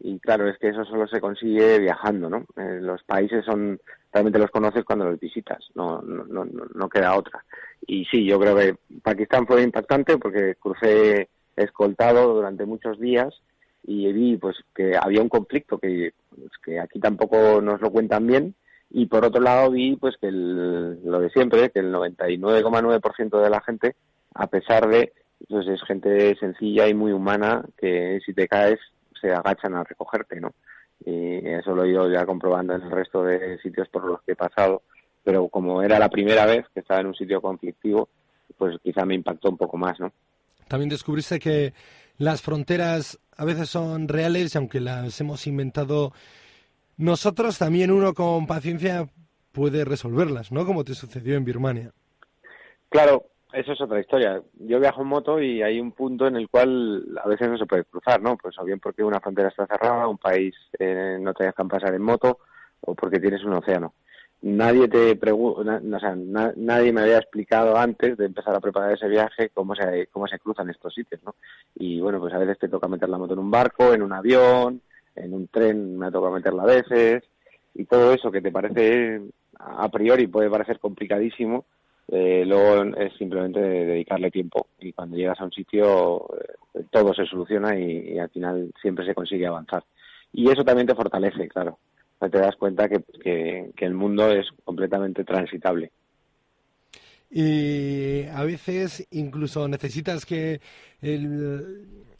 y 0.00 0.18
claro, 0.18 0.48
es 0.48 0.58
que 0.58 0.68
eso 0.68 0.84
solo 0.84 1.06
se 1.06 1.20
consigue 1.20 1.78
viajando, 1.78 2.28
¿no? 2.28 2.44
Eh, 2.56 2.78
los 2.80 3.02
países 3.04 3.44
son, 3.44 3.80
realmente 4.12 4.38
los 4.38 4.50
conoces 4.50 4.84
cuando 4.84 5.06
los 5.06 5.18
visitas, 5.18 5.58
no, 5.74 6.00
no, 6.02 6.24
no, 6.24 6.44
no 6.74 6.88
queda 6.88 7.16
otra. 7.16 7.44
Y 7.86 8.04
sí, 8.06 8.24
yo 8.24 8.38
creo 8.38 8.56
que 8.56 8.76
Pakistán 9.02 9.46
fue 9.46 9.62
impactante 9.62 10.18
porque 10.18 10.56
crucé 10.56 11.28
escoltado 11.56 12.34
durante 12.34 12.66
muchos 12.66 13.00
días 13.00 13.34
y 13.84 14.12
vi 14.12 14.36
pues 14.36 14.56
que 14.74 14.96
había 15.00 15.22
un 15.22 15.28
conflicto 15.28 15.78
que, 15.78 16.12
pues, 16.28 16.50
que 16.62 16.80
aquí 16.80 16.98
tampoco 16.98 17.60
nos 17.62 17.80
lo 17.80 17.90
cuentan 17.90 18.26
bien 18.26 18.54
y 18.90 19.06
por 19.06 19.24
otro 19.24 19.40
lado 19.40 19.70
vi 19.70 19.96
pues 19.96 20.16
que 20.20 20.30
lo 20.30 21.20
de 21.20 21.30
siempre, 21.30 21.70
que 21.70 21.80
el 21.80 21.92
99,9% 21.92 23.42
de 23.42 23.50
la 23.50 23.60
gente, 23.60 23.96
a 24.34 24.46
pesar 24.48 24.88
de 24.88 25.12
pues 25.48 25.66
es 25.68 25.82
gente 25.84 26.34
sencilla 26.36 26.88
y 26.88 26.94
muy 26.94 27.12
humana 27.12 27.64
que 27.76 28.20
si 28.24 28.32
te 28.34 28.48
caes 28.48 28.78
se 29.20 29.32
agachan 29.32 29.74
a 29.74 29.84
recogerte, 29.84 30.40
¿no? 30.40 30.54
Y 31.04 31.46
eso 31.46 31.74
lo 31.74 31.84
he 31.84 31.90
ido 31.90 32.10
ya 32.10 32.24
comprobando 32.24 32.74
en 32.74 32.82
el 32.82 32.90
resto 32.90 33.22
de 33.22 33.58
sitios 33.58 33.88
por 33.88 34.04
los 34.04 34.22
que 34.22 34.32
he 34.32 34.36
pasado, 34.36 34.82
pero 35.22 35.48
como 35.48 35.82
era 35.82 35.98
la 35.98 36.08
primera 36.08 36.46
vez 36.46 36.66
que 36.72 36.80
estaba 36.80 37.00
en 37.00 37.08
un 37.08 37.14
sitio 37.14 37.40
conflictivo, 37.40 38.08
pues 38.56 38.76
quizá 38.82 39.04
me 39.04 39.14
impactó 39.14 39.50
un 39.50 39.56
poco 39.56 39.76
más, 39.76 39.98
¿no? 40.00 40.12
También 40.68 40.88
descubriste 40.88 41.38
que 41.38 41.74
las 42.18 42.42
fronteras 42.42 43.18
a 43.36 43.44
veces 43.44 43.68
son 43.68 44.08
reales 44.08 44.54
y 44.54 44.58
aunque 44.58 44.80
las 44.80 45.20
hemos 45.20 45.46
inventado 45.46 46.12
nosotros, 46.96 47.58
también 47.58 47.90
uno 47.90 48.14
con 48.14 48.46
paciencia 48.46 49.06
puede 49.52 49.84
resolverlas, 49.84 50.50
¿no? 50.50 50.64
Como 50.64 50.84
te 50.84 50.94
sucedió 50.94 51.36
en 51.36 51.44
Birmania. 51.44 51.92
Claro, 52.88 53.26
eso 53.52 53.72
es 53.72 53.80
otra 53.80 54.00
historia. 54.00 54.42
Yo 54.58 54.80
viajo 54.80 55.02
en 55.02 55.08
moto 55.08 55.40
y 55.40 55.62
hay 55.62 55.80
un 55.80 55.92
punto 55.92 56.26
en 56.26 56.36
el 56.36 56.48
cual 56.48 57.04
a 57.22 57.28
veces 57.28 57.48
no 57.48 57.58
se 57.58 57.66
puede 57.66 57.84
cruzar, 57.84 58.20
¿no? 58.20 58.36
Pues 58.36 58.58
o 58.58 58.64
bien 58.64 58.80
porque 58.80 59.02
una 59.02 59.20
frontera 59.20 59.48
está 59.48 59.66
cerrada, 59.66 60.08
un 60.08 60.18
país 60.18 60.54
eh, 60.78 61.18
no 61.20 61.32
te 61.34 61.44
dejan 61.44 61.68
pasar 61.68 61.94
en 61.94 62.02
moto 62.02 62.40
o 62.80 62.94
porque 62.94 63.20
tienes 63.20 63.44
un 63.44 63.54
océano. 63.54 63.94
Nadie 64.42 64.86
te 64.88 65.16
pregunta, 65.16 65.80
o 65.82 65.98
sea, 65.98 66.14
nadie 66.14 66.92
me 66.92 67.00
había 67.00 67.18
explicado 67.18 67.76
antes 67.76 68.18
de 68.18 68.26
empezar 68.26 68.54
a 68.54 68.60
preparar 68.60 68.92
ese 68.92 69.08
viaje 69.08 69.50
cómo 69.54 69.74
se 69.74 70.08
cómo 70.08 70.28
se 70.28 70.38
cruzan 70.38 70.68
estos 70.68 70.94
sitios, 70.94 71.22
¿no? 71.24 71.34
Y 71.74 72.00
bueno, 72.00 72.20
pues 72.20 72.34
a 72.34 72.38
veces 72.38 72.58
te 72.58 72.68
toca 72.68 72.86
meter 72.86 73.08
la 73.08 73.18
moto 73.18 73.32
en 73.32 73.40
un 73.40 73.50
barco, 73.50 73.94
en 73.94 74.02
un 74.02 74.12
avión, 74.12 74.82
en 75.14 75.32
un 75.32 75.48
tren 75.48 75.98
me 75.98 76.06
ha 76.06 76.10
tocado 76.10 76.34
meterla 76.34 76.64
a 76.64 76.66
veces, 76.66 77.24
y 77.74 77.86
todo 77.86 78.12
eso 78.12 78.30
que 78.30 78.42
te 78.42 78.52
parece 78.52 79.22
a 79.58 79.88
priori 79.88 80.26
puede 80.26 80.50
parecer 80.50 80.78
complicadísimo, 80.78 81.64
eh, 82.08 82.44
luego 82.46 82.96
es 82.96 83.12
simplemente 83.16 83.60
dedicarle 83.60 84.30
tiempo 84.30 84.68
y 84.78 84.92
cuando 84.92 85.16
llegas 85.16 85.40
a 85.40 85.44
un 85.44 85.52
sitio 85.52 86.28
eh, 86.74 86.84
todo 86.90 87.12
se 87.14 87.26
soluciona 87.26 87.78
y, 87.78 88.18
al 88.18 88.30
final 88.30 88.70
siempre 88.80 89.04
se 89.04 89.14
consigue 89.14 89.46
avanzar. 89.46 89.84
Y 90.32 90.50
eso 90.50 90.64
también 90.64 90.86
te 90.86 90.94
fortalece, 90.94 91.48
claro. 91.48 91.78
Te 92.18 92.38
das 92.38 92.56
cuenta 92.56 92.88
que, 92.88 93.02
que 93.76 93.84
el 93.84 93.94
mundo 93.94 94.30
es 94.30 94.46
completamente 94.64 95.22
transitable 95.24 95.90
y 97.30 98.24
a 98.32 98.44
veces 98.44 99.06
incluso 99.10 99.68
necesitas 99.68 100.24
que 100.24 100.60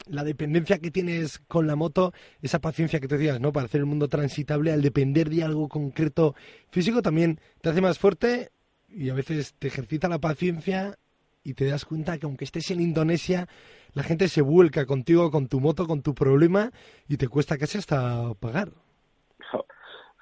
la 0.09 0.23
dependencia 0.23 0.79
que 0.79 0.91
tienes 0.91 1.39
con 1.39 1.67
la 1.67 1.75
moto, 1.75 2.13
esa 2.41 2.59
paciencia 2.59 2.99
que 2.99 3.07
te 3.07 3.17
decías, 3.17 3.39
¿no? 3.39 3.51
Para 3.51 3.65
hacer 3.65 3.79
el 3.79 3.85
mundo 3.85 4.07
transitable, 4.07 4.71
al 4.71 4.81
depender 4.81 5.29
de 5.29 5.43
algo 5.43 5.69
concreto 5.69 6.35
físico, 6.69 7.01
también 7.01 7.39
te 7.61 7.69
hace 7.69 7.81
más 7.81 7.99
fuerte 7.99 8.51
y 8.97 9.09
a 9.09 9.13
veces 9.13 9.53
te 9.59 9.67
ejercita 9.67 10.09
la 10.09 10.19
paciencia 10.19 10.95
y 11.43 11.53
te 11.53 11.65
das 11.65 11.85
cuenta 11.85 12.17
que 12.17 12.25
aunque 12.25 12.45
estés 12.45 12.71
en 12.71 12.81
Indonesia, 12.81 13.47
la 13.93 14.03
gente 14.03 14.27
se 14.27 14.41
vuelca 14.41 14.85
contigo, 14.85 15.29
con 15.31 15.47
tu 15.47 15.59
moto, 15.59 15.85
con 15.85 16.01
tu 16.01 16.15
problema 16.15 16.71
y 17.07 17.17
te 17.17 17.27
cuesta 17.27 17.57
casi 17.57 17.77
hasta 17.77 18.33
pagar. 18.39 18.69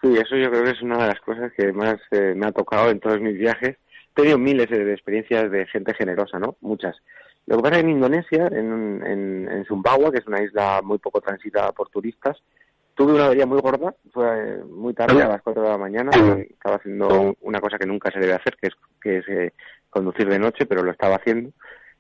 Sí, 0.02 0.10
eso 0.18 0.36
yo 0.36 0.52
creo 0.52 0.64
que 0.66 0.72
es 0.72 0.82
una 0.82 0.98
de 0.98 1.08
las 1.08 1.20
cosas 1.22 1.52
que 1.58 1.72
más 1.72 1.96
eh, 2.12 2.34
me 2.36 2.46
ha 2.46 2.52
tocado 2.52 2.92
en 2.92 3.00
todos 3.00 3.20
mis 3.20 3.38
viajes 3.38 3.78
he 4.16 4.22
tenido 4.22 4.38
miles 4.38 4.70
de 4.70 4.94
experiencias 4.94 5.52
de 5.52 5.66
gente 5.68 5.94
generosa, 5.94 6.40
¿no? 6.40 6.56
Muchas. 6.62 6.96
Lo 7.48 7.58
que 7.58 7.64
pasa 7.64 7.80
en 7.80 7.90
Indonesia, 7.90 8.48
en, 8.48 9.06
en, 9.06 9.52
en 9.52 9.66
Sumbawa, 9.66 10.12
que 10.12 10.20
es 10.20 10.28
una 10.28 10.42
isla 10.42 10.82
muy 10.84 11.00
poco 11.00 11.22
transitada 11.22 11.72
por 11.74 11.90
turistas, 11.90 12.38
tuve 12.96 13.14
una 13.14 13.26
avería 13.26 13.46
muy 13.46 13.60
gorda, 13.60 13.94
fue 14.12 14.64
muy 14.64 14.94
tarde, 14.94 15.22
a 15.22 15.28
las 15.28 15.42
4 15.42 15.62
de 15.62 15.70
la 15.70 15.78
mañana, 15.78 16.12
estaba 16.50 16.78
haciendo 16.78 17.36
una 17.42 17.60
cosa 17.60 17.78
que 17.78 17.86
nunca 17.86 18.10
se 18.12 18.20
debe 18.20 18.34
hacer, 18.34 18.56
que 18.60 18.68
es, 18.68 18.74
que 19.02 19.18
es 19.18 19.28
eh, 19.28 19.54
conducir 19.90 20.28
de 20.30 20.40
noche, 20.40 20.66
pero 20.66 20.82
lo 20.82 20.92
estaba 20.92 21.16
haciendo. 21.16 21.52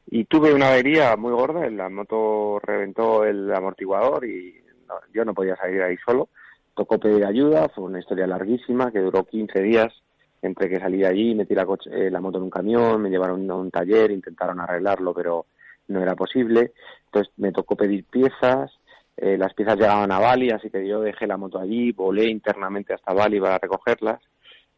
Y 0.07 0.25
tuve 0.25 0.53
una 0.53 0.69
avería 0.69 1.15
muy 1.17 1.33
gorda, 1.33 1.69
la 1.69 1.89
moto 1.89 2.59
reventó 2.59 3.25
el 3.25 3.53
amortiguador 3.53 4.25
y 4.25 4.63
yo 5.13 5.25
no 5.25 5.33
podía 5.33 5.55
salir 5.57 5.81
ahí 5.81 5.97
solo. 6.05 6.29
Tocó 6.75 6.99
pedir 6.99 7.25
ayuda, 7.25 7.69
fue 7.69 7.85
una 7.85 7.99
historia 7.99 8.27
larguísima 8.27 8.91
que 8.91 8.99
duró 8.99 9.23
15 9.23 9.61
días 9.61 9.93
entre 10.41 10.69
que 10.69 10.79
salí 10.79 10.99
de 10.99 11.07
allí, 11.07 11.33
metí 11.33 11.55
la, 11.55 11.65
coche, 11.65 11.89
eh, 11.91 12.11
la 12.11 12.21
moto 12.21 12.37
en 12.37 12.43
un 12.43 12.49
camión, 12.49 13.01
me 13.01 13.09
llevaron 13.09 13.49
a 13.49 13.55
un 13.55 13.71
taller, 13.71 14.11
intentaron 14.11 14.59
arreglarlo, 14.59 15.13
pero 15.13 15.47
no 15.87 16.01
era 16.01 16.15
posible. 16.15 16.73
Entonces 17.05 17.33
me 17.37 17.51
tocó 17.51 17.75
pedir 17.75 18.05
piezas, 18.05 18.71
eh, 19.17 19.37
las 19.37 19.53
piezas 19.53 19.77
llegaban 19.77 20.11
a 20.11 20.19
Bali, 20.19 20.51
así 20.51 20.69
que 20.69 20.87
yo 20.87 21.01
dejé 21.01 21.27
la 21.27 21.37
moto 21.37 21.59
allí, 21.59 21.91
volé 21.91 22.29
internamente 22.29 22.93
hasta 22.93 23.13
Bali 23.13 23.39
para 23.39 23.57
recogerlas. 23.57 24.19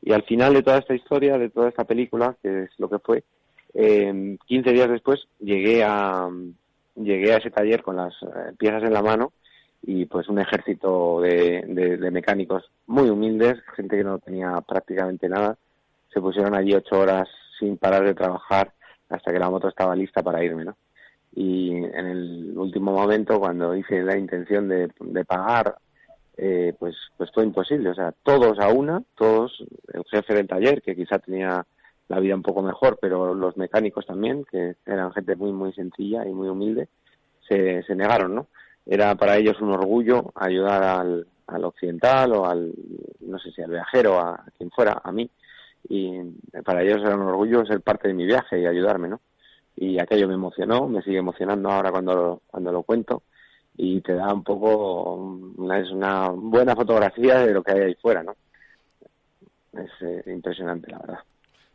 Y 0.01 0.13
al 0.13 0.23
final 0.23 0.53
de 0.53 0.63
toda 0.63 0.77
esta 0.77 0.93
historia, 0.93 1.37
de 1.37 1.49
toda 1.49 1.69
esta 1.69 1.83
película, 1.83 2.35
que 2.41 2.63
es 2.63 2.69
lo 2.77 2.89
que 2.89 2.99
fue, 2.99 3.23
eh, 3.73 4.37
15 4.45 4.71
días 4.71 4.89
después 4.89 5.27
llegué 5.39 5.83
a, 5.83 6.29
llegué 6.95 7.33
a 7.33 7.37
ese 7.37 7.51
taller 7.51 7.81
con 7.81 7.95
las 7.95 8.13
eh, 8.23 8.53
piezas 8.57 8.83
en 8.83 8.93
la 8.93 9.01
mano 9.01 9.33
y 9.81 10.05
pues 10.05 10.27
un 10.29 10.39
ejército 10.39 11.21
de, 11.21 11.63
de, 11.99 12.11
mecánicos 12.11 12.69
muy 12.87 13.09
humildes, 13.09 13.59
gente 13.75 13.97
que 13.97 14.03
no 14.03 14.19
tenía 14.19 14.59
prácticamente 14.61 15.29
nada, 15.29 15.57
se 16.11 16.19
pusieron 16.19 16.55
allí 16.55 16.73
ocho 16.73 16.99
horas 16.99 17.27
sin 17.59 17.77
parar 17.77 18.03
de 18.03 18.15
trabajar 18.15 18.73
hasta 19.09 19.31
que 19.31 19.39
la 19.39 19.49
moto 19.49 19.67
estaba 19.67 19.95
lista 19.95 20.23
para 20.23 20.43
irme, 20.43 20.65
¿no? 20.65 20.75
Y 21.37 21.69
en 21.75 22.07
el 22.07 22.53
último 22.57 22.91
momento, 22.91 23.39
cuando 23.39 23.75
hice 23.75 24.01
la 24.01 24.17
intención 24.17 24.67
de, 24.67 24.89
de 24.99 25.25
pagar, 25.25 25.75
eh, 26.35 26.73
pues, 26.79 26.95
pues 27.15 27.29
fue 27.31 27.43
imposible. 27.43 27.89
O 27.89 27.93
sea, 27.93 28.11
todos 28.23 28.59
a 28.59 28.69
una, 28.69 29.03
todos, 29.15 29.63
el 29.93 30.03
jefe 30.05 30.33
del 30.33 30.47
taller, 30.47 30.81
que 30.81 30.95
quizá 30.95 31.19
tenía 31.19 31.63
la 32.07 32.19
vida 32.19 32.33
un 32.33 32.41
poco 32.41 32.63
mejor, 32.63 32.97
pero 32.99 33.35
los 33.35 33.55
mecánicos 33.55 34.07
también, 34.07 34.45
que 34.49 34.77
eran 34.85 35.13
gente 35.13 35.35
muy, 35.35 35.51
muy 35.51 35.73
sencilla 35.73 36.25
y 36.25 36.33
muy 36.33 36.47
humilde, 36.47 36.87
se, 37.47 37.83
se 37.83 37.95
negaron, 37.95 38.33
¿no? 38.33 38.47
era 38.89 39.15
para 39.15 39.37
ellos 39.37 39.59
un 39.61 39.71
orgullo 39.71 40.31
ayudar 40.35 40.83
al, 40.83 41.27
al 41.47 41.65
occidental 41.65 42.31
o 42.33 42.45
al, 42.45 42.73
no 43.19 43.37
sé 43.39 43.51
si 43.51 43.61
al 43.61 43.71
viajero, 43.71 44.17
a, 44.19 44.43
quien 44.57 44.71
fuera, 44.71 45.01
a 45.03 45.11
mí. 45.11 45.29
Y 45.89 46.19
para 46.65 46.81
ellos 46.83 47.01
era 47.01 47.15
un 47.15 47.21
orgullo 47.21 47.65
ser 47.65 47.81
parte 47.81 48.07
de 48.07 48.13
mi 48.13 48.25
viaje 48.25 48.59
y 48.59 48.65
ayudarme, 48.65 49.09
¿no? 49.09 49.21
Y 49.77 49.99
aquello 49.99 50.27
me 50.27 50.33
emocionó, 50.33 50.87
me 50.87 51.01
sigue 51.03 51.19
emocionando 51.19 51.69
ahora 51.69 51.91
cuando 51.91 52.15
lo, 52.15 52.41
cuando 52.47 52.71
lo 52.71 52.83
cuento 52.83 53.23
y 53.77 54.01
te 54.01 54.13
da 54.15 54.33
un 54.33 54.43
poco, 54.43 55.13
una, 55.55 55.79
es 55.79 55.91
una 55.91 56.29
buena 56.29 56.75
fotografía 56.75 57.45
de 57.45 57.53
lo 57.53 57.63
que 57.63 57.73
hay 57.73 57.79
ahí 57.81 57.95
fuera, 58.01 58.23
¿no? 58.23 58.35
Es 59.73 59.91
eh, 60.01 60.31
impresionante, 60.31 60.89
la 60.89 60.97
verdad. 60.97 61.19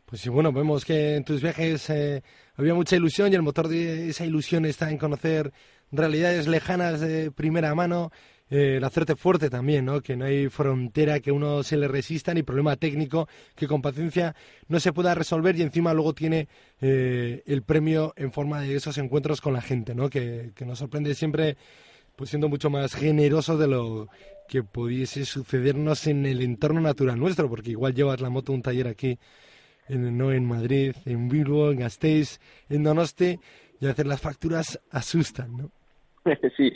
Pues 0.05 0.21
sí, 0.21 0.29
bueno, 0.29 0.51
vemos 0.51 0.83
que 0.83 1.15
en 1.15 1.23
tus 1.23 1.41
viajes 1.41 1.89
eh, 1.89 2.21
había 2.57 2.73
mucha 2.73 2.97
ilusión 2.97 3.31
y 3.31 3.35
el 3.35 3.41
motor 3.41 3.69
de 3.69 4.09
esa 4.09 4.25
ilusión 4.25 4.65
está 4.65 4.91
en 4.91 4.97
conocer 4.97 5.53
realidades 5.91 6.47
lejanas 6.47 6.99
de 6.99 7.31
primera 7.31 7.73
mano, 7.73 8.11
eh, 8.53 8.75
el 8.77 8.83
hacerte 8.83 9.15
fuerte 9.15 9.49
también, 9.49 9.85
¿no? 9.85 9.99
Que 9.99 10.15
no 10.15 10.25
hay 10.25 10.47
frontera 10.47 11.19
que 11.19 11.31
uno 11.31 11.63
se 11.63 11.75
le 11.75 11.87
resista 11.87 12.35
ni 12.35 12.43
problema 12.43 12.75
técnico 12.75 13.27
que 13.55 13.67
con 13.67 13.81
paciencia 13.81 14.35
no 14.67 14.79
se 14.79 14.93
pueda 14.93 15.15
resolver 15.15 15.55
y 15.55 15.63
encima 15.63 15.91
luego 15.91 16.13
tiene 16.13 16.47
eh, 16.79 17.41
el 17.47 17.63
premio 17.63 18.13
en 18.15 18.31
forma 18.31 18.61
de 18.61 18.75
esos 18.75 18.99
encuentros 18.99 19.41
con 19.41 19.53
la 19.53 19.61
gente, 19.61 19.95
¿no? 19.95 20.07
Que, 20.07 20.51
nos 20.67 20.77
sorprende 20.77 21.15
siempre 21.15 21.57
pues 22.15 22.29
siendo 22.29 22.47
mucho 22.47 22.69
más 22.69 22.93
generoso 22.93 23.57
de 23.57 23.67
lo 23.67 24.07
que 24.47 24.61
pudiese 24.61 25.25
sucedernos 25.25 26.05
en 26.05 26.27
el 26.27 26.43
entorno 26.43 26.79
natural 26.79 27.19
nuestro, 27.19 27.49
porque 27.49 27.71
igual 27.71 27.95
llevas 27.95 28.21
la 28.21 28.29
moto 28.29 28.51
a 28.51 28.55
un 28.55 28.61
taller 28.61 28.87
aquí, 28.87 29.17
en, 29.87 30.15
no 30.15 30.31
en 30.31 30.45
Madrid, 30.45 30.95
en 31.05 31.27
Bilbo, 31.27 31.71
en 31.71 31.79
Gasteiz, 31.79 32.39
en 32.69 32.83
Donosti, 32.83 33.39
y 33.81 33.85
veces 33.87 34.05
las 34.05 34.21
facturas 34.21 34.79
asustan, 34.91 35.57
¿no? 35.57 35.71
sí, 36.55 36.71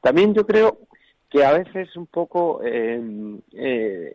también 0.00 0.32
yo 0.32 0.46
creo 0.46 0.86
que 1.30 1.44
a 1.44 1.52
veces 1.52 1.96
un 1.96 2.06
poco 2.06 2.60
eh, 2.64 3.00
eh, 3.52 4.14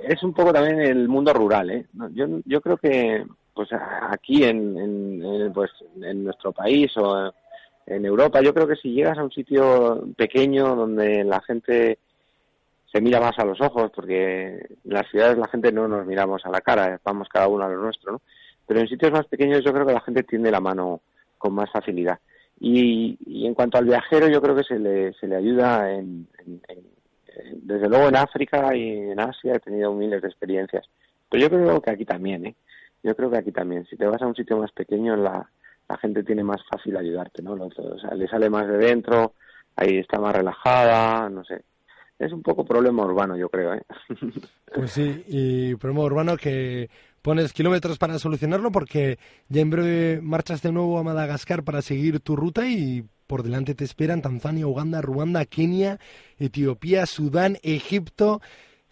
es 0.00 0.22
un 0.22 0.32
poco 0.32 0.52
también 0.52 0.80
el 0.80 1.08
mundo 1.08 1.32
rural, 1.32 1.70
¿eh? 1.70 1.86
Yo, 2.12 2.26
yo 2.44 2.60
creo 2.60 2.76
que 2.76 3.24
pues 3.54 3.70
aquí 4.10 4.44
en, 4.44 4.76
en, 4.78 5.52
pues 5.52 5.70
en 6.02 6.24
nuestro 6.24 6.52
país 6.52 6.94
o 6.96 7.32
en 7.86 8.04
Europa, 8.04 8.42
yo 8.42 8.52
creo 8.52 8.66
que 8.66 8.76
si 8.76 8.92
llegas 8.92 9.16
a 9.16 9.24
un 9.24 9.30
sitio 9.30 10.04
pequeño 10.16 10.74
donde 10.74 11.24
la 11.24 11.40
gente 11.40 11.98
se 12.92 13.00
mira 13.00 13.20
más 13.20 13.38
a 13.38 13.44
los 13.44 13.60
ojos, 13.60 13.90
porque 13.94 14.56
en 14.56 14.78
las 14.84 15.08
ciudades 15.10 15.38
la 15.38 15.48
gente 15.48 15.72
no 15.72 15.86
nos 15.88 16.06
miramos 16.06 16.44
a 16.44 16.50
la 16.50 16.60
cara, 16.60 17.00
vamos 17.04 17.28
cada 17.28 17.48
uno 17.48 17.64
a 17.64 17.68
lo 17.68 17.80
nuestro, 17.80 18.12
¿no? 18.12 18.22
Pero 18.66 18.80
en 18.80 18.88
sitios 18.88 19.12
más 19.12 19.26
pequeños 19.26 19.62
yo 19.64 19.72
creo 19.72 19.86
que 19.86 19.92
la 19.92 20.00
gente 20.00 20.24
tiende 20.24 20.50
la 20.50 20.60
mano 20.60 21.00
con 21.38 21.54
más 21.54 21.70
facilidad. 21.70 22.18
Y, 22.58 23.46
en 23.46 23.54
cuanto 23.54 23.78
al 23.78 23.84
viajero, 23.84 24.28
yo 24.28 24.40
creo 24.40 24.56
que 24.56 24.64
se 24.64 24.78
le, 24.78 25.12
se 25.14 25.26
le 25.26 25.36
ayuda 25.36 25.92
en, 25.92 26.26
desde 27.52 27.88
luego 27.88 28.08
en 28.08 28.16
África 28.16 28.74
y 28.74 29.10
en 29.10 29.20
Asia 29.20 29.54
he 29.54 29.60
tenido 29.60 29.92
miles 29.92 30.22
de 30.22 30.28
experiencias. 30.28 30.86
Pero 31.28 31.42
yo 31.42 31.50
creo 31.50 31.80
que 31.80 31.90
aquí 31.90 32.04
también, 32.04 32.46
¿eh? 32.46 32.56
Yo 33.02 33.14
creo 33.14 33.30
que 33.30 33.38
aquí 33.38 33.52
también. 33.52 33.84
Si 33.86 33.96
te 33.96 34.06
vas 34.06 34.22
a 34.22 34.26
un 34.26 34.34
sitio 34.34 34.56
más 34.58 34.72
pequeño, 34.72 35.16
la, 35.16 35.48
la 35.88 35.96
gente 35.98 36.22
tiene 36.22 36.42
más 36.42 36.60
fácil 36.70 36.96
ayudarte, 36.96 37.42
¿no? 37.42 37.52
O 37.52 37.98
sea, 37.98 38.14
le 38.14 38.28
sale 38.28 38.50
más 38.50 38.66
de 38.66 38.78
dentro, 38.78 39.34
ahí 39.76 39.98
está 39.98 40.18
más 40.18 40.34
relajada, 40.34 41.28
no 41.28 41.44
sé. 41.44 41.62
Es 42.18 42.32
un 42.32 42.42
poco 42.42 42.64
problema 42.64 43.04
urbano, 43.04 43.36
yo 43.36 43.48
creo, 43.48 43.74
¿eh? 43.74 43.82
Pues 44.74 44.90
sí, 44.90 45.24
y 45.28 45.74
problema 45.76 46.04
urbano 46.04 46.36
que 46.36 46.88
pones 47.26 47.52
kilómetros 47.52 47.98
para 47.98 48.20
solucionarlo 48.20 48.70
porque 48.70 49.18
ya 49.48 49.60
en 49.60 49.68
breve 49.68 50.20
marchas 50.22 50.62
de 50.62 50.70
nuevo 50.70 50.96
a 50.96 51.02
Madagascar 51.02 51.64
para 51.64 51.82
seguir 51.82 52.20
tu 52.20 52.36
ruta 52.36 52.68
y 52.68 53.04
por 53.26 53.42
delante 53.42 53.74
te 53.74 53.82
esperan 53.82 54.22
Tanzania, 54.22 54.68
Uganda, 54.68 55.02
Ruanda, 55.02 55.44
Kenia, 55.44 55.98
Etiopía, 56.38 57.04
Sudán, 57.04 57.58
Egipto. 57.64 58.40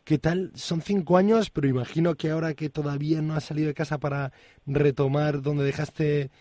¿Qué 0.03 0.19
tal? 0.19 0.51
Son 0.57 0.83
cinco 0.83 1.17
años, 1.17 1.51
pero 1.51 1.69
imagino 1.69 2.17
que 2.17 2.31
ahora 2.31 2.55
que 2.55 2.71
todavía 2.71 3.23
no 3.23 3.35
has 3.37 3.45
salido 3.45 3.69
de 3.69 3.75
casa 3.75 3.99
para 3.99 4.33
retomar 4.67 5.41
donde 5.41 5.63
dejaste 5.63 6.33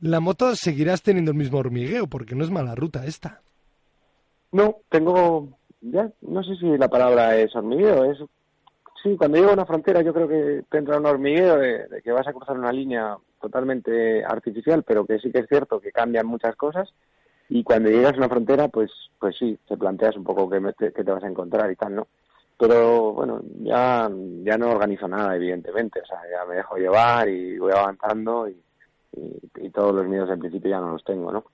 la 0.00 0.20
moto, 0.20 0.54
seguirás 0.54 1.02
teniendo 1.02 1.32
el 1.32 1.36
mismo 1.36 1.58
hormigueo, 1.58 2.06
porque 2.06 2.36
no 2.36 2.44
es 2.44 2.50
mala 2.52 2.76
ruta 2.76 3.04
esta. 3.06 3.42
No, 4.52 4.76
tengo, 4.88 5.48
ya 5.80 6.12
no 6.20 6.44
sé 6.44 6.54
si 6.60 6.78
la 6.78 6.86
palabra 6.86 7.36
es 7.36 7.56
hormigueo, 7.56 8.04
es 8.04 8.18
Sí, 9.02 9.16
cuando 9.16 9.38
llego 9.38 9.50
a 9.50 9.54
una 9.54 9.66
frontera 9.66 10.02
yo 10.02 10.12
creo 10.12 10.26
que 10.26 10.64
te 10.68 10.78
entra 10.78 10.98
un 10.98 11.06
hormigueo 11.06 11.56
de, 11.58 12.02
que 12.02 12.10
vas 12.10 12.26
a 12.26 12.32
cruzar 12.32 12.58
una 12.58 12.72
línea 12.72 13.16
totalmente 13.40 14.24
artificial, 14.24 14.82
pero 14.82 15.06
que 15.06 15.20
sí 15.20 15.30
que 15.30 15.40
es 15.40 15.48
cierto 15.48 15.80
que 15.80 15.92
cambian 15.92 16.26
muchas 16.26 16.56
cosas. 16.56 16.92
Y 17.48 17.62
cuando 17.62 17.90
llegas 17.90 18.14
a 18.14 18.18
una 18.18 18.28
frontera, 18.28 18.68
pues, 18.68 18.90
pues 19.18 19.36
sí, 19.38 19.58
te 19.66 19.76
planteas 19.76 20.16
un 20.16 20.24
poco 20.24 20.50
qué, 20.50 20.60
te, 20.90 21.02
vas 21.02 21.22
a 21.22 21.28
encontrar 21.28 21.70
y 21.70 21.76
tal, 21.76 21.94
¿no? 21.94 22.08
Pero 22.58 23.12
bueno, 23.12 23.40
ya, 23.60 24.10
ya 24.42 24.58
no 24.58 24.70
organizo 24.70 25.06
nada, 25.06 25.36
evidentemente. 25.36 26.00
O 26.00 26.06
sea, 26.06 26.18
ya 26.30 26.44
me 26.44 26.56
dejo 26.56 26.76
llevar 26.76 27.28
y 27.28 27.56
voy 27.58 27.72
avanzando 27.72 28.48
y, 28.48 28.60
y 29.60 29.70
todos 29.70 29.94
los 29.94 30.06
miedos 30.06 30.28
en 30.30 30.40
principio 30.40 30.70
ya 30.70 30.80
no 30.80 30.92
los 30.92 31.04
tengo, 31.04 31.32
¿no? 31.32 31.44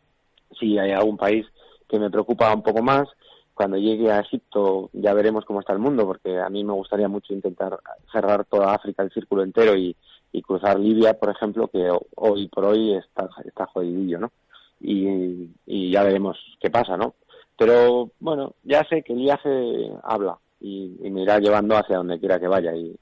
Sí, 0.59 0.79
hay 0.79 0.93
algún 0.93 1.17
país 1.17 1.47
que 1.89 1.99
me 1.99 2.11
preocupa 2.11 2.55
un 2.55 2.63
poco 2.63 2.83
más, 2.83 3.07
cuando 3.54 3.76
llegue 3.76 4.11
a 4.11 4.20
Egipto 4.20 4.90
ya 4.92 5.14
veremos 5.14 5.44
cómo 5.44 5.61
está 5.61 5.73
el 5.73 5.78
mundo, 5.78 6.04
porque 6.04 6.38
a 6.38 6.49
mí 6.50 6.64
me 6.64 6.73
gustaría 6.73 7.08
mucho 7.08 7.32
intentar 7.32 7.78
cerrar 8.12 8.44
toda 8.44 8.75
África, 8.75 9.02
el 9.02 9.12
círculo 9.12 9.42
entero 9.42 9.76
y, 9.76 9.96
cruzar 10.42 10.80
Libia, 10.80 11.14
por 11.14 11.30
ejemplo, 11.30 11.68
que 11.68 11.88
hoy 12.16 12.49
por 12.49 12.64
hoy 12.64 12.94
está, 12.94 13.30
está 13.44 13.66
jodidillo, 13.66 14.18
¿no? 14.18 14.32
Y, 14.80 15.50
ya 15.92 16.02
veremos 16.02 16.37
qué 16.61 16.70
pasa, 16.70 16.96
¿no? 16.96 17.14
Pero 17.56 18.11
bueno, 18.18 18.54
ya 18.64 18.84
sé 18.88 19.02
que 19.02 19.12
el 19.12 19.20
viaje 19.20 19.92
habla 20.02 20.37
y, 20.61 20.96
me 21.02 21.23
irá 21.23 21.38
llevando 21.38 21.76
hacia 21.76 21.99
donde 21.99 22.18
quiera 22.18 22.40
que 22.40 22.49
vaya 22.49 22.75
y 22.75 22.96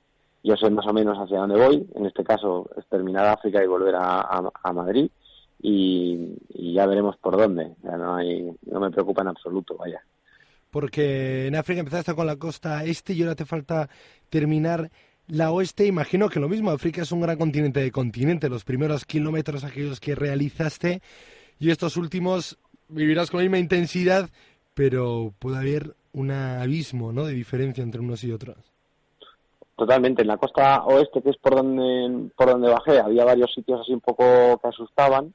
yo 0.44 0.56
sé 0.56 0.68
más 0.68 0.86
o 0.86 0.92
menos 0.92 1.16
hacia 1.16 1.38
dónde 1.38 1.56
voy, 1.56 1.86
en 1.94 2.04
este 2.04 2.22
caso 2.22 2.68
es 2.76 2.86
terminar 2.88 3.26
África 3.26 3.64
y 3.64 3.66
volver 3.66 3.94
a, 3.96 4.42
Madrid 4.74 5.10
y, 5.62 6.36
y, 6.50 6.74
ya 6.74 6.86
veremos 6.86 7.16
por 7.16 7.38
dónde, 7.38 7.76
ya 7.82 7.96
no, 7.96 8.16
hay, 8.16 8.52
no 8.66 8.80
me 8.80 8.90
preocupa 8.90 9.22
en 9.22 9.28
absoluto, 9.28 9.76
vaya 9.78 10.02
porque 10.72 11.46
en 11.46 11.54
África 11.54 11.80
empezaste 11.80 12.14
con 12.14 12.26
la 12.26 12.36
costa 12.36 12.82
este 12.84 13.12
y 13.12 13.22
ahora 13.22 13.34
te 13.34 13.44
falta 13.44 13.90
terminar 14.30 14.90
la 15.28 15.52
oeste. 15.52 15.86
Imagino 15.86 16.30
que 16.30 16.40
lo 16.40 16.48
mismo, 16.48 16.70
África 16.70 17.02
es 17.02 17.12
un 17.12 17.20
gran 17.20 17.36
continente 17.36 17.80
de 17.80 17.92
continente, 17.92 18.48
los 18.48 18.64
primeros 18.64 19.04
kilómetros 19.04 19.64
aquellos 19.64 20.00
que 20.00 20.14
realizaste 20.14 21.02
y 21.60 21.70
estos 21.70 21.98
últimos 21.98 22.58
vivirás 22.88 23.30
con 23.30 23.38
la 23.38 23.44
misma 23.44 23.58
intensidad, 23.58 24.30
pero 24.72 25.34
puede 25.38 25.58
haber 25.58 25.94
un 26.14 26.30
abismo 26.30 27.12
¿no? 27.12 27.26
de 27.26 27.34
diferencia 27.34 27.84
entre 27.84 28.00
unos 28.00 28.24
y 28.24 28.32
otros. 28.32 28.56
Totalmente, 29.76 30.22
en 30.22 30.28
la 30.28 30.38
costa 30.38 30.84
oeste, 30.84 31.20
que 31.20 31.30
es 31.30 31.36
por 31.36 31.54
donde, 31.54 32.30
por 32.34 32.48
donde 32.48 32.70
bajé, 32.70 32.98
había 32.98 33.26
varios 33.26 33.52
sitios 33.52 33.80
así 33.82 33.92
un 33.92 34.00
poco 34.00 34.58
que 34.58 34.68
asustaban, 34.68 35.34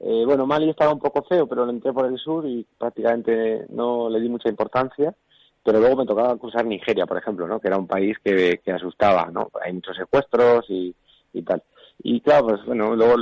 eh, 0.00 0.24
bueno, 0.26 0.46
Mali 0.46 0.70
estaba 0.70 0.92
un 0.92 0.98
poco 0.98 1.22
feo, 1.22 1.46
pero 1.46 1.64
lo 1.64 1.70
entré 1.70 1.92
por 1.92 2.06
el 2.06 2.18
sur 2.18 2.46
y 2.46 2.66
prácticamente 2.78 3.66
no 3.70 4.08
le 4.08 4.20
di 4.20 4.28
mucha 4.28 4.48
importancia. 4.48 5.14
Pero 5.62 5.80
luego 5.80 5.96
me 5.96 6.06
tocaba 6.06 6.36
cruzar 6.36 6.66
Nigeria, 6.66 7.06
por 7.06 7.16
ejemplo, 7.16 7.46
¿no? 7.48 7.58
que 7.58 7.68
era 7.68 7.78
un 7.78 7.86
país 7.86 8.18
que, 8.22 8.60
que 8.62 8.72
asustaba. 8.72 9.30
¿no? 9.32 9.50
Hay 9.64 9.72
muchos 9.72 9.96
secuestros 9.96 10.66
y, 10.68 10.94
y 11.32 11.42
tal. 11.42 11.62
Y 12.02 12.20
claro, 12.20 12.48
pues 12.48 12.64
bueno, 12.66 12.94
luego 12.94 13.14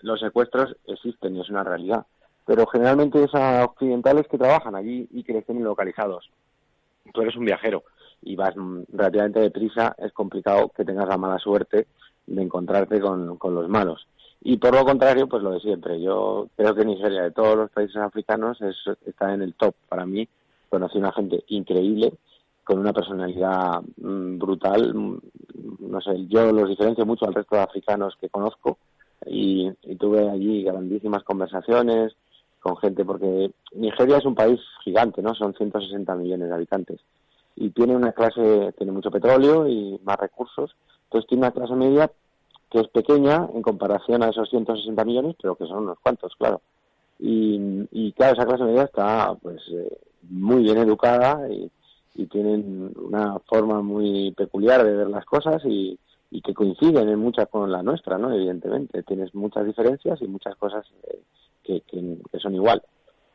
los 0.00 0.20
secuestros 0.20 0.76
existen 0.86 1.36
y 1.36 1.40
es 1.40 1.50
una 1.50 1.64
realidad. 1.64 2.06
Pero 2.46 2.66
generalmente 2.66 3.24
es 3.24 3.34
a 3.34 3.64
occidentales 3.64 4.28
que 4.28 4.38
trabajan 4.38 4.76
allí 4.76 5.08
y 5.10 5.24
que 5.24 5.36
estén 5.36 5.62
localizados. 5.64 6.30
Tú 7.12 7.22
eres 7.22 7.36
un 7.36 7.44
viajero 7.44 7.82
y 8.22 8.36
vas 8.36 8.54
relativamente 8.92 9.40
deprisa, 9.40 9.94
es 9.98 10.12
complicado 10.12 10.70
que 10.76 10.84
tengas 10.84 11.08
la 11.08 11.16
mala 11.16 11.38
suerte 11.38 11.88
de 12.26 12.42
encontrarte 12.42 13.00
con, 13.00 13.36
con 13.36 13.54
los 13.54 13.68
malos. 13.68 14.06
Y 14.42 14.56
por 14.56 14.74
lo 14.74 14.84
contrario, 14.84 15.28
pues 15.28 15.42
lo 15.42 15.52
de 15.52 15.60
siempre. 15.60 16.00
Yo 16.00 16.48
creo 16.56 16.74
que 16.74 16.84
Nigeria, 16.84 17.22
de 17.22 17.30
todos 17.30 17.56
los 17.56 17.70
países 17.70 17.96
africanos, 17.96 18.60
es, 18.62 18.76
está 19.06 19.34
en 19.34 19.42
el 19.42 19.54
top. 19.54 19.74
Para 19.88 20.06
mí, 20.06 20.26
conocí 20.68 20.98
una 20.98 21.12
gente 21.12 21.44
increíble, 21.48 22.14
con 22.64 22.78
una 22.78 22.92
personalidad 22.92 23.82
mm, 23.98 24.38
brutal. 24.38 24.94
Mm, 24.94 25.20
no 25.80 26.00
sé, 26.00 26.26
yo 26.28 26.52
los 26.52 26.68
diferencio 26.68 27.04
mucho 27.04 27.26
al 27.26 27.34
resto 27.34 27.56
de 27.56 27.62
africanos 27.62 28.16
que 28.18 28.30
conozco 28.30 28.78
y, 29.26 29.70
tuve 29.98 30.30
allí 30.30 30.62
grandísimas 30.62 31.22
conversaciones 31.24 32.14
con 32.60 32.76
gente, 32.78 33.04
porque 33.04 33.50
Nigeria 33.72 34.18
es 34.18 34.24
un 34.24 34.34
país 34.34 34.60
gigante, 34.84 35.22
¿no? 35.22 35.34
Son 35.34 35.54
160 35.54 36.14
millones 36.14 36.48
de 36.48 36.54
habitantes. 36.54 37.00
Y 37.56 37.70
tiene 37.70 37.96
una 37.96 38.12
clase, 38.12 38.72
tiene 38.76 38.92
mucho 38.92 39.10
petróleo 39.10 39.68
y 39.68 40.00
más 40.04 40.18
recursos. 40.18 40.74
Entonces 41.04 41.28
tiene 41.28 41.42
una 41.42 41.52
clase 41.52 41.74
media 41.74 42.10
que 42.70 42.80
es 42.80 42.88
pequeña 42.88 43.48
en 43.52 43.62
comparación 43.62 44.22
a 44.22 44.28
esos 44.28 44.48
160 44.48 45.04
millones, 45.04 45.36
pero 45.40 45.56
que 45.56 45.66
son 45.66 45.78
unos 45.78 45.98
cuantos, 45.98 46.34
claro. 46.36 46.62
Y, 47.18 47.86
y 47.90 48.12
claro, 48.12 48.34
esa 48.34 48.46
clase 48.46 48.64
media 48.64 48.84
está 48.84 49.34
pues 49.34 49.60
eh, 49.72 49.98
muy 50.30 50.62
bien 50.62 50.78
educada 50.78 51.48
y, 51.50 51.70
tienen 52.30 52.92
una 53.02 53.38
forma 53.48 53.80
muy 53.80 54.32
peculiar 54.32 54.84
de 54.84 54.94
ver 54.94 55.08
las 55.08 55.24
cosas 55.24 55.62
y, 55.64 55.98
que 56.44 56.52
coinciden 56.52 57.08
en 57.08 57.18
muchas 57.18 57.48
con 57.48 57.72
la 57.72 57.82
nuestra, 57.82 58.18
¿no? 58.18 58.30
Evidentemente, 58.30 59.02
tienes 59.04 59.34
muchas 59.34 59.64
diferencias 59.64 60.20
y 60.20 60.28
muchas 60.28 60.54
cosas 60.56 60.84
eh, 61.04 61.22
que, 61.62 61.80
que, 61.80 62.38
son 62.38 62.54
igual. 62.54 62.82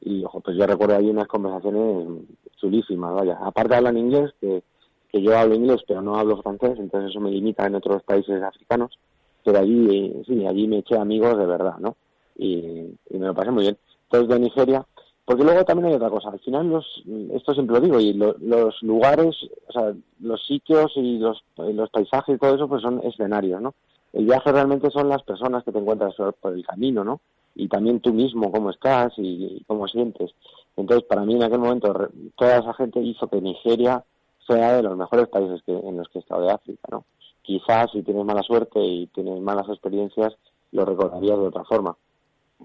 Y, 0.02 0.24
ojo, 0.24 0.40
pues 0.40 0.56
yo 0.56 0.68
recuerdo 0.68 0.98
ahí 0.98 1.10
unas 1.10 1.28
conversaciones 1.28 2.28
chulísimas, 2.58 3.16
vaya. 3.16 3.40
Aparte 3.42 3.74
hablan 3.74 3.98
inglés, 3.98 4.32
que, 4.40 4.62
que 5.10 5.20
yo 5.20 5.36
hablo 5.36 5.56
inglés 5.56 5.82
pero 5.88 6.04
no 6.04 6.20
hablo 6.20 6.44
francés, 6.44 6.78
entonces 6.78 7.10
eso 7.10 7.20
me 7.20 7.32
limita 7.32 7.66
en 7.66 7.76
otros 7.76 8.04
países 8.04 8.40
africanos 8.44 9.00
pero 9.46 9.60
allí, 9.60 10.24
sí, 10.26 10.46
allí 10.48 10.68
me 10.68 10.80
eché 10.80 10.98
amigos 10.98 11.38
de 11.38 11.46
verdad, 11.46 11.78
¿no? 11.78 11.96
Y, 12.36 12.90
me 13.12 13.28
lo 13.28 13.36
pasé 13.36 13.52
muy 13.52 13.62
bien. 13.62 13.78
Entonces, 14.06 14.28
de 14.28 14.40
Nigeria, 14.40 14.86
porque 15.24 15.44
luego 15.44 15.64
también 15.64 15.90
hay 15.90 15.94
otra 15.94 16.10
cosa, 16.10 16.30
al 16.30 16.40
final 16.40 16.68
los, 16.68 17.04
esto 17.32 17.54
siempre 17.54 17.76
lo 17.76 17.86
digo, 17.86 18.00
y 18.00 18.14
los 18.14 18.82
lugares, 18.82 19.36
o 19.68 19.72
sea, 19.72 19.94
los 20.20 20.46
sitios 20.48 20.92
y 20.96 21.20
los, 21.20 21.44
los 21.58 21.90
paisajes 21.92 22.36
y 22.36 22.40
todo 22.40 22.56
eso, 22.56 22.68
pues 22.68 22.82
son 22.82 23.02
escenarios, 23.04 23.62
¿no? 23.62 23.76
El 24.14 24.26
viaje 24.26 24.52
realmente 24.52 24.90
son 24.90 25.10
las 25.10 25.22
personas 25.22 25.64
que 25.64 25.72
te 25.72 25.78
encuentras 25.78 26.16
por 26.40 26.54
el 26.54 26.66
camino, 26.66 27.04
¿no? 27.04 27.22
Y 27.54 27.68
también 27.68 28.00
tú 28.00 28.14
mismo, 28.14 28.52
cómo 28.52 28.72
estás 28.72 29.14
y, 29.18 29.64
cómo 29.68 29.88
sientes. 29.88 30.32
Entonces, 30.76 31.08
para 31.08 31.24
mí 31.24 31.36
en 31.36 31.44
aquel 31.44 31.60
momento, 31.60 32.10
toda 32.36 32.58
esa 32.58 32.74
gente 32.74 33.00
hizo 33.00 33.28
que 33.28 33.42
Nigeria 33.42 34.04
sea 34.48 34.78
de 34.78 34.84
los 34.84 34.98
mejores 34.98 35.28
países 35.28 35.62
que, 35.66 35.72
en 35.72 35.98
los 35.98 36.08
que 36.10 36.20
he 36.20 36.22
estado 36.22 36.42
de 36.42 36.52
África, 36.52 36.82
¿no? 36.90 37.06
Quizás 37.46 37.92
si 37.92 38.02
tienes 38.02 38.26
mala 38.26 38.42
suerte 38.42 38.80
y 38.80 39.08
tienes 39.08 39.40
malas 39.40 39.70
experiencias, 39.70 40.36
lo 40.72 40.84
recordarías 40.84 41.38
de 41.38 41.48
otra 41.48 41.64
forma. 41.64 41.96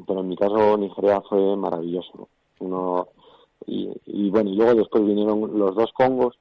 Pero 0.07 0.21
en 0.21 0.29
mi 0.29 0.37
caso, 0.37 0.77
Nigeria 0.79 1.21
fue 1.29 1.57
maravilloso. 1.57 2.29
Uno, 2.61 3.09
y, 3.66 4.31
bueno, 4.31 4.51
y 4.51 4.57
luego 4.57 4.75
después 4.75 5.05
vinieron 5.05 5.59
los 5.59 5.75
dos 5.75 5.93
Congos, 5.93 6.38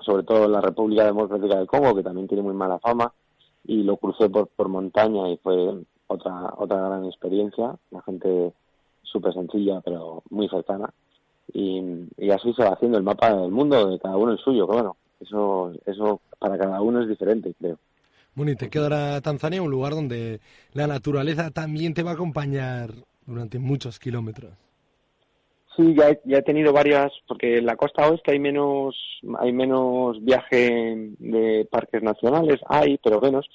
sobre 0.00 0.24
todo 0.24 0.48
la 0.48 0.60
República 0.60 1.04
Democrática 1.04 1.56
del 1.56 1.66
Congo, 1.66 1.94
que 1.94 2.02
también 2.02 2.28
tiene 2.28 2.42
muy 2.42 2.54
mala 2.54 2.78
fama, 2.78 3.12
y 3.64 3.82
lo 3.82 3.96
crucé 3.96 4.28
por, 4.28 4.48
por 4.48 4.68
montaña 4.68 5.28
y 5.28 5.36
fue 5.38 5.84
otra, 6.08 6.52
otra 6.56 6.76
gran 6.76 7.04
experiencia. 7.06 7.76
La 7.90 8.02
gente 8.02 8.52
súper 9.02 9.32
sencilla, 9.32 9.80
pero 9.80 10.22
muy 10.30 10.48
cercana. 10.48 10.92
Y, 11.52 12.08
y 12.16 12.30
así 12.30 12.52
se 12.54 12.64
va 12.64 12.70
haciendo 12.70 12.98
el 12.98 13.04
mapa 13.04 13.34
del 13.34 13.50
mundo, 13.50 13.88
de 13.88 13.98
cada 13.98 14.16
uno 14.16 14.32
el 14.32 14.38
suyo, 14.38 14.66
que 14.66 14.74
bueno, 14.74 14.96
eso, 15.22 15.72
eso 15.86 16.20
para 16.38 16.58
cada 16.58 16.80
uno 16.80 17.02
es 17.02 17.08
diferente, 17.08 17.54
creo. 17.58 17.78
Bueno, 18.34 18.52
y 18.52 18.56
te 18.56 18.70
quedará 18.70 19.20
Tanzania, 19.20 19.62
un 19.62 19.70
lugar 19.70 19.92
donde 19.92 20.40
la 20.72 20.86
naturaleza 20.86 21.50
también 21.50 21.94
te 21.94 22.02
va 22.02 22.12
a 22.12 22.14
acompañar 22.14 22.90
durante 23.26 23.58
muchos 23.58 23.98
kilómetros. 23.98 24.52
Sí, 25.76 25.94
ya 25.96 26.10
he, 26.10 26.20
ya 26.24 26.38
he 26.38 26.42
tenido 26.42 26.72
varias, 26.72 27.12
porque 27.26 27.58
en 27.58 27.66
la 27.66 27.76
costa 27.76 28.08
oeste 28.08 28.32
hay 28.32 28.38
menos, 28.38 28.94
hay 29.38 29.52
menos 29.52 30.22
viaje 30.22 31.14
de 31.18 31.66
parques 31.70 32.02
nacionales, 32.02 32.60
hay, 32.68 32.98
pero 33.02 33.20
menos, 33.20 33.48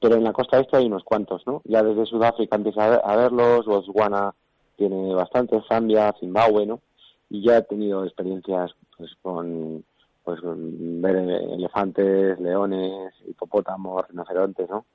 pero 0.00 0.16
en 0.16 0.24
la 0.24 0.32
costa 0.32 0.60
este 0.60 0.76
hay 0.76 0.86
unos 0.86 1.02
cuantos, 1.02 1.46
¿no? 1.46 1.62
Ya 1.64 1.82
desde 1.82 2.06
Sudáfrica 2.06 2.56
empieza 2.56 2.96
a, 2.96 3.16
verlos, 3.16 3.66
Botswana 3.66 4.34
tiene 4.76 5.14
bastante, 5.14 5.60
Zambia, 5.68 6.14
Zimbabue, 6.20 6.66
¿no? 6.66 6.80
Y 7.30 7.42
ya 7.42 7.58
he 7.58 7.62
tenido 7.62 8.04
experiencias 8.04 8.72
pues 8.96 9.10
con 9.22 9.84
pues 10.24 10.40
ver 10.42 11.16
elefantes, 11.16 12.40
leones, 12.40 13.12
hipopótamos, 13.26 14.08
rinocerontes, 14.08 14.68
¿no? 14.68 14.86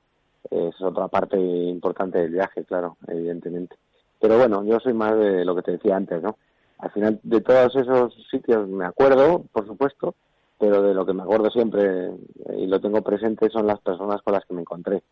Es 0.50 0.80
otra 0.82 1.06
parte 1.08 1.38
importante 1.38 2.18
del 2.18 2.32
viaje, 2.32 2.64
claro, 2.64 2.96
evidentemente. 3.06 3.76
Pero 4.20 4.36
bueno, 4.36 4.64
yo 4.64 4.80
soy 4.80 4.92
más 4.92 5.16
de 5.16 5.44
lo 5.44 5.54
que 5.54 5.62
te 5.62 5.72
decía 5.72 5.96
antes, 5.96 6.20
¿no? 6.22 6.36
Al 6.78 6.90
final 6.90 7.20
de 7.22 7.40
todos 7.40 7.76
esos 7.76 8.14
sitios 8.30 8.66
me 8.68 8.84
acuerdo, 8.84 9.44
por 9.52 9.66
supuesto, 9.66 10.14
pero 10.58 10.82
de 10.82 10.94
lo 10.94 11.06
que 11.06 11.12
me 11.12 11.22
acuerdo 11.22 11.50
siempre 11.50 12.10
y 12.56 12.66
lo 12.66 12.80
tengo 12.80 13.02
presente 13.02 13.48
son 13.50 13.66
las 13.66 13.80
personas 13.80 14.20
con 14.22 14.34
las 14.34 14.44
que 14.44 14.54
me 14.54 14.62
encontré 14.62 15.02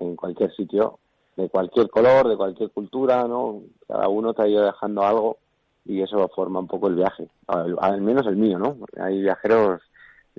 en 0.00 0.16
cualquier 0.16 0.52
sitio, 0.54 0.98
de 1.36 1.48
cualquier 1.48 1.88
color, 1.88 2.28
de 2.28 2.36
cualquier 2.36 2.70
cultura, 2.70 3.26
¿no? 3.26 3.62
Cada 3.88 4.08
uno 4.08 4.34
te 4.34 4.42
ha 4.42 4.48
ido 4.48 4.64
dejando 4.64 5.02
algo 5.02 5.38
y 5.84 6.02
eso 6.02 6.28
forma 6.34 6.60
un 6.60 6.66
poco 6.66 6.88
el 6.88 6.96
viaje, 6.96 7.28
al, 7.46 8.00
menos 8.00 8.26
el 8.26 8.36
mío, 8.36 8.58
¿no? 8.58 8.76
Hay 9.00 9.20
viajeros, 9.22 9.82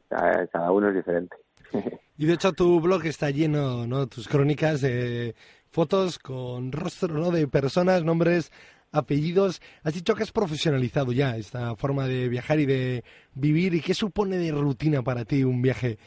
cada 0.09 0.71
uno 0.71 0.89
es 0.89 0.95
diferente. 0.95 1.35
Y 2.15 2.27
de 2.27 2.33
hecho 2.33 2.53
tu 2.53 2.79
blog 2.79 3.07
está 3.07 3.31
lleno, 3.31 3.87
¿no? 3.87 4.05
Tus 4.05 4.27
crónicas 4.27 4.81
de 4.81 5.33
fotos 5.71 6.19
con 6.19 6.71
rostro, 6.71 7.15
¿no? 7.15 7.31
De 7.31 7.47
personas, 7.47 8.03
nombres, 8.03 8.51
apellidos. 8.91 9.61
Has 9.83 9.95
dicho 9.95 10.13
que 10.13 10.23
has 10.23 10.31
profesionalizado 10.31 11.11
ya 11.11 11.35
esta 11.35 11.75
forma 11.75 12.07
de 12.07 12.29
viajar 12.29 12.59
y 12.59 12.67
de 12.67 13.03
vivir. 13.33 13.73
¿Y 13.73 13.81
qué 13.81 13.95
supone 13.95 14.37
de 14.37 14.51
rutina 14.51 15.01
para 15.01 15.25
ti 15.25 15.43
un 15.43 15.61
viaje? 15.61 15.97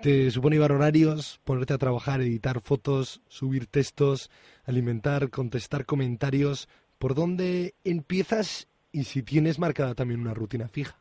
¿Te 0.00 0.30
supone 0.30 0.56
llevar 0.56 0.70
horarios, 0.70 1.40
ponerte 1.42 1.74
a 1.74 1.78
trabajar, 1.78 2.20
editar 2.20 2.60
fotos, 2.60 3.20
subir 3.26 3.66
textos, 3.66 4.30
alimentar, 4.64 5.28
contestar 5.28 5.84
comentarios? 5.84 6.68
¿Por 6.98 7.16
dónde 7.16 7.74
empiezas 7.82 8.68
y 8.98 9.04
si 9.04 9.22
tienes 9.22 9.60
marcada 9.60 9.94
también 9.94 10.20
una 10.20 10.34
rutina 10.34 10.66
fija. 10.66 10.96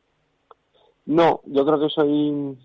No, 1.08 1.42
yo 1.46 1.66
creo 1.66 1.80
que 1.80 1.90
soy 1.90 2.56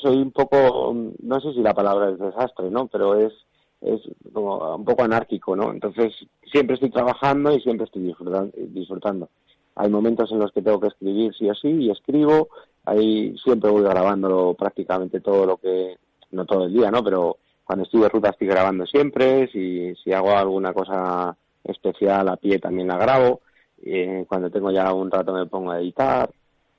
soy 0.00 0.16
un 0.16 0.30
poco, 0.30 0.94
no 1.20 1.40
sé 1.40 1.52
si 1.52 1.60
la 1.60 1.74
palabra 1.74 2.10
es 2.10 2.18
desastre, 2.18 2.70
¿no? 2.70 2.86
Pero 2.86 3.14
es 3.14 3.34
es 3.82 4.00
como 4.32 4.76
un 4.76 4.84
poco 4.84 5.02
anárquico, 5.02 5.54
¿no? 5.54 5.70
Entonces 5.70 6.14
siempre 6.50 6.74
estoy 6.74 6.90
trabajando 6.90 7.54
y 7.54 7.60
siempre 7.60 7.84
estoy 7.84 8.02
disfrutando. 8.02 9.28
hay 9.76 9.90
momentos 9.90 10.32
en 10.32 10.38
los 10.38 10.50
que 10.52 10.62
tengo 10.62 10.80
que 10.80 10.88
escribir 10.88 11.34
sí 11.34 11.50
o 11.50 11.54
sí 11.54 11.68
y 11.68 11.90
escribo, 11.90 12.48
ahí 12.86 13.36
siempre 13.44 13.70
voy 13.70 13.82
grabando 13.82 14.56
prácticamente 14.58 15.20
todo 15.20 15.44
lo 15.44 15.56
que, 15.58 15.96
no 16.30 16.46
todo 16.46 16.64
el 16.64 16.72
día, 16.72 16.90
¿no? 16.90 17.04
Pero 17.04 17.36
cuando 17.64 17.84
estoy 17.84 18.00
de 18.00 18.08
ruta 18.08 18.30
estoy 18.30 18.48
grabando 18.48 18.86
siempre, 18.86 19.48
si, 19.52 19.94
si 20.02 20.12
hago 20.12 20.30
alguna 20.30 20.72
cosa 20.72 21.36
especial 21.62 22.28
a 22.28 22.36
pie 22.36 22.58
también 22.58 22.88
la 22.88 22.96
grabo, 22.96 23.42
eh, 23.84 24.24
cuando 24.28 24.50
tengo 24.50 24.70
ya 24.70 24.92
un 24.92 25.10
rato 25.10 25.32
me 25.32 25.46
pongo 25.46 25.70
a 25.70 25.80
editar, 25.80 26.30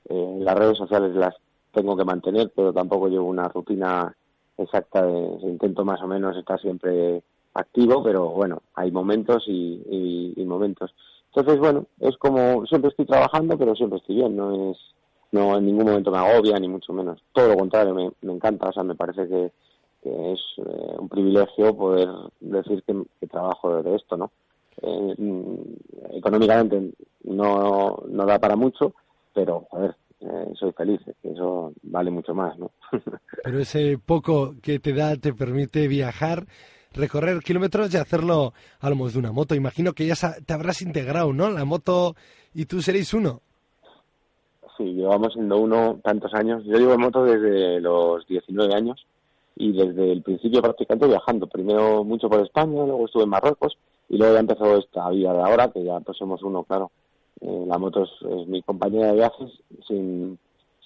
eh, 0.08 0.36
las 0.40 0.58
redes 0.58 0.78
sociales 0.78 1.14
las 1.14 1.34
tengo 1.72 1.96
que 1.96 2.04
mantener, 2.04 2.50
pero 2.54 2.72
tampoco 2.72 3.08
llevo 3.08 3.26
una 3.26 3.48
rutina 3.48 4.14
exacta 4.58 5.04
de, 5.04 5.38
intento 5.42 5.84
más 5.84 6.00
o 6.02 6.06
menos 6.06 6.36
estar 6.36 6.60
siempre 6.60 7.22
activo, 7.54 8.02
pero 8.02 8.28
bueno, 8.30 8.62
hay 8.74 8.90
momentos 8.90 9.44
y, 9.46 10.34
y, 10.36 10.44
momentos. 10.44 10.94
Entonces, 11.28 11.58
bueno, 11.58 11.86
es 12.00 12.16
como 12.16 12.66
siempre 12.66 12.90
estoy 12.90 13.06
trabajando, 13.06 13.56
pero 13.56 13.74
siempre 13.74 13.98
estoy 13.98 14.16
bien, 14.16 14.36
no 14.36 14.70
es, 14.70 14.78
no 15.32 15.56
en 15.56 15.66
ningún 15.66 15.86
momento 15.86 16.10
me 16.10 16.18
agobia, 16.18 16.58
ni 16.58 16.68
mucho 16.68 16.92
menos. 16.92 17.22
Todo 17.32 17.48
lo 17.48 17.56
contrario, 17.56 17.94
me, 17.94 18.10
me 18.22 18.32
encanta, 18.32 18.68
o 18.68 18.72
sea, 18.72 18.82
me 18.82 18.94
parece 18.94 19.28
que, 19.28 19.52
es 20.02 20.40
eh, 20.56 20.96
un 20.98 21.10
privilegio 21.10 21.76
poder 21.76 22.08
decir 22.40 22.82
que, 22.84 23.26
trabajo 23.26 23.82
de 23.82 23.94
esto, 23.94 24.16
¿no? 24.16 24.30
Eh, 24.82 25.14
económicamente 26.12 26.92
no, 27.24 28.02
no 28.08 28.26
da 28.26 28.38
para 28.38 28.56
mucho, 28.56 28.94
pero, 29.34 29.66
joder, 29.70 29.94
eh, 30.20 30.52
soy 30.58 30.72
feliz, 30.72 31.00
eso 31.22 31.72
vale 31.82 32.10
mucho 32.10 32.34
más, 32.34 32.58
¿no? 32.58 32.70
Pero 33.42 33.58
ese 33.58 33.98
poco 33.98 34.54
que 34.62 34.78
te 34.78 34.92
da 34.92 35.16
te 35.16 35.32
permite 35.32 35.88
viajar, 35.88 36.46
recorrer 36.92 37.40
kilómetros 37.40 37.92
y 37.94 37.96
hacerlo 37.96 38.52
a 38.80 38.90
lo 38.90 38.96
mejor 38.96 39.12
de 39.12 39.18
una 39.18 39.32
moto. 39.32 39.54
Imagino 39.54 39.94
que 39.94 40.06
ya 40.06 40.14
te 40.44 40.52
habrás 40.52 40.82
integrado, 40.82 41.32
¿no? 41.32 41.50
La 41.50 41.64
moto 41.64 42.16
y 42.54 42.66
tú 42.66 42.82
seréis 42.82 43.14
uno. 43.14 43.40
Sí, 44.76 44.84
llevamos 44.92 45.32
siendo 45.32 45.58
uno 45.58 46.00
tantos 46.02 46.34
años. 46.34 46.64
Yo 46.64 46.76
llevo 46.76 46.98
moto 46.98 47.24
desde 47.24 47.80
los 47.80 48.26
19 48.26 48.74
años 48.74 49.06
y 49.56 49.72
desde 49.72 50.12
el 50.12 50.22
principio 50.22 50.60
prácticamente 50.60 51.06
viajando. 51.06 51.46
Primero 51.46 52.04
mucho 52.04 52.28
por 52.28 52.40
España, 52.40 52.84
luego 52.84 53.06
estuve 53.06 53.24
en 53.24 53.30
Marruecos 53.30 53.76
y 54.10 54.18
luego 54.18 54.34
ya 54.34 54.40
empezó 54.40 54.76
esta 54.76 55.08
vida 55.08 55.32
de 55.32 55.40
ahora, 55.40 55.70
que 55.70 55.84
ya 55.84 56.00
pues 56.00 56.18
somos 56.18 56.42
uno, 56.42 56.64
claro. 56.64 56.90
Eh, 57.40 57.64
la 57.66 57.78
moto 57.78 58.02
es, 58.02 58.48
mi 58.48 58.60
compañera 58.60 59.06
de 59.06 59.14
viajes 59.14 59.50
sin, 59.86 60.36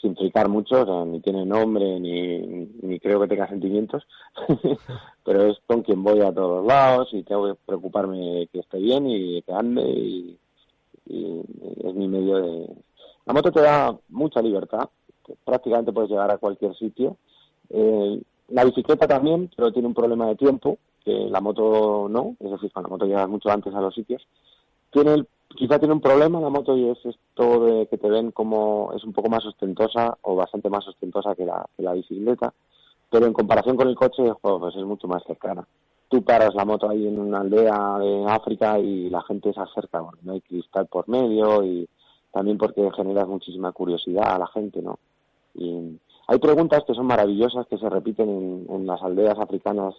sin 0.00 0.14
fricar 0.14 0.48
mucho, 0.48 0.82
o 0.82 0.84
sea, 0.84 1.04
ni 1.06 1.20
tiene 1.20 1.46
nombre, 1.46 1.98
ni, 1.98 2.68
ni 2.82 3.00
creo 3.00 3.20
que 3.20 3.28
tenga 3.28 3.48
sentimientos, 3.48 4.06
pero 5.24 5.46
es 5.46 5.58
con 5.66 5.82
quien 5.82 6.04
voy 6.04 6.20
a 6.20 6.32
todos 6.34 6.66
lados 6.66 7.08
y 7.12 7.22
tengo 7.22 7.48
que 7.48 7.58
preocuparme 7.64 8.18
de 8.18 8.46
que 8.48 8.60
esté 8.60 8.78
bien 8.78 9.06
y 9.08 9.40
que 9.42 9.52
ande 9.52 9.82
y, 9.82 10.38
es 11.06 11.94
mi 11.94 12.08
medio 12.08 12.36
de... 12.36 12.66
La 13.26 13.32
moto 13.32 13.50
te 13.52 13.60
da 13.60 13.94
mucha 14.08 14.40
libertad, 14.40 14.88
prácticamente 15.44 15.92
puedes 15.92 16.10
llegar 16.10 16.30
a 16.30 16.38
cualquier 16.38 16.74
sitio. 16.76 17.16
Eh, 17.70 18.22
la 18.48 18.64
bicicleta 18.64 19.06
también, 19.06 19.50
pero 19.54 19.72
tiene 19.72 19.88
un 19.88 19.94
problema 19.94 20.26
de 20.28 20.36
tiempo, 20.36 20.78
que 21.04 21.12
la 21.30 21.40
moto 21.40 22.08
no, 22.08 22.36
es 22.40 22.50
decir, 22.50 22.72
con 22.72 22.82
la 22.82 22.88
moto 22.88 23.06
llegas 23.06 23.28
mucho 23.28 23.50
antes 23.50 23.74
a 23.74 23.80
los 23.80 23.94
sitios. 23.94 24.26
Tiene 24.90 25.14
el 25.14 25.28
quizá 25.54 25.78
tiene 25.78 25.94
un 25.94 26.00
problema 26.00 26.40
la 26.40 26.50
moto 26.50 26.76
y 26.76 26.88
es 26.88 26.98
esto 27.04 27.64
de 27.64 27.86
que 27.86 27.98
te 27.98 28.08
ven 28.08 28.32
como 28.32 28.92
es 28.94 29.04
un 29.04 29.12
poco 29.12 29.28
más 29.28 29.44
ostentosa 29.46 30.18
o 30.22 30.34
bastante 30.34 30.68
más 30.68 30.86
ostentosa 30.86 31.34
que 31.34 31.44
la, 31.44 31.64
que 31.76 31.82
la 31.82 31.92
bicicleta, 31.92 32.52
pero 33.10 33.26
en 33.26 33.32
comparación 33.32 33.76
con 33.76 33.88
el 33.88 33.94
coche, 33.94 34.32
pues 34.40 34.74
es 34.74 34.84
mucho 34.84 35.06
más 35.06 35.22
cercana. 35.24 35.66
Tú 36.08 36.22
paras 36.22 36.54
la 36.54 36.64
moto 36.64 36.88
ahí 36.88 37.06
en 37.06 37.18
una 37.18 37.40
aldea 37.40 37.98
de 37.98 38.24
África 38.28 38.78
y 38.78 39.08
la 39.10 39.22
gente 39.22 39.52
se 39.52 39.60
acerca, 39.60 40.02
porque 40.02 40.20
no 40.22 40.32
hay 40.32 40.40
cristal 40.40 40.86
por 40.86 41.08
medio 41.08 41.64
y 41.64 41.88
también 42.32 42.58
porque 42.58 42.90
generas 42.96 43.28
muchísima 43.28 43.72
curiosidad 43.72 44.34
a 44.34 44.38
la 44.38 44.46
gente, 44.48 44.82
¿no? 44.82 44.98
Y 45.54 45.98
hay 46.26 46.38
preguntas 46.38 46.82
que 46.86 46.94
son 46.94 47.06
maravillosas 47.06 47.66
que 47.68 47.78
se 47.78 47.88
repiten 47.88 48.28
en, 48.28 48.66
en 48.68 48.86
las 48.86 49.02
aldeas 49.02 49.38
africanas, 49.38 49.94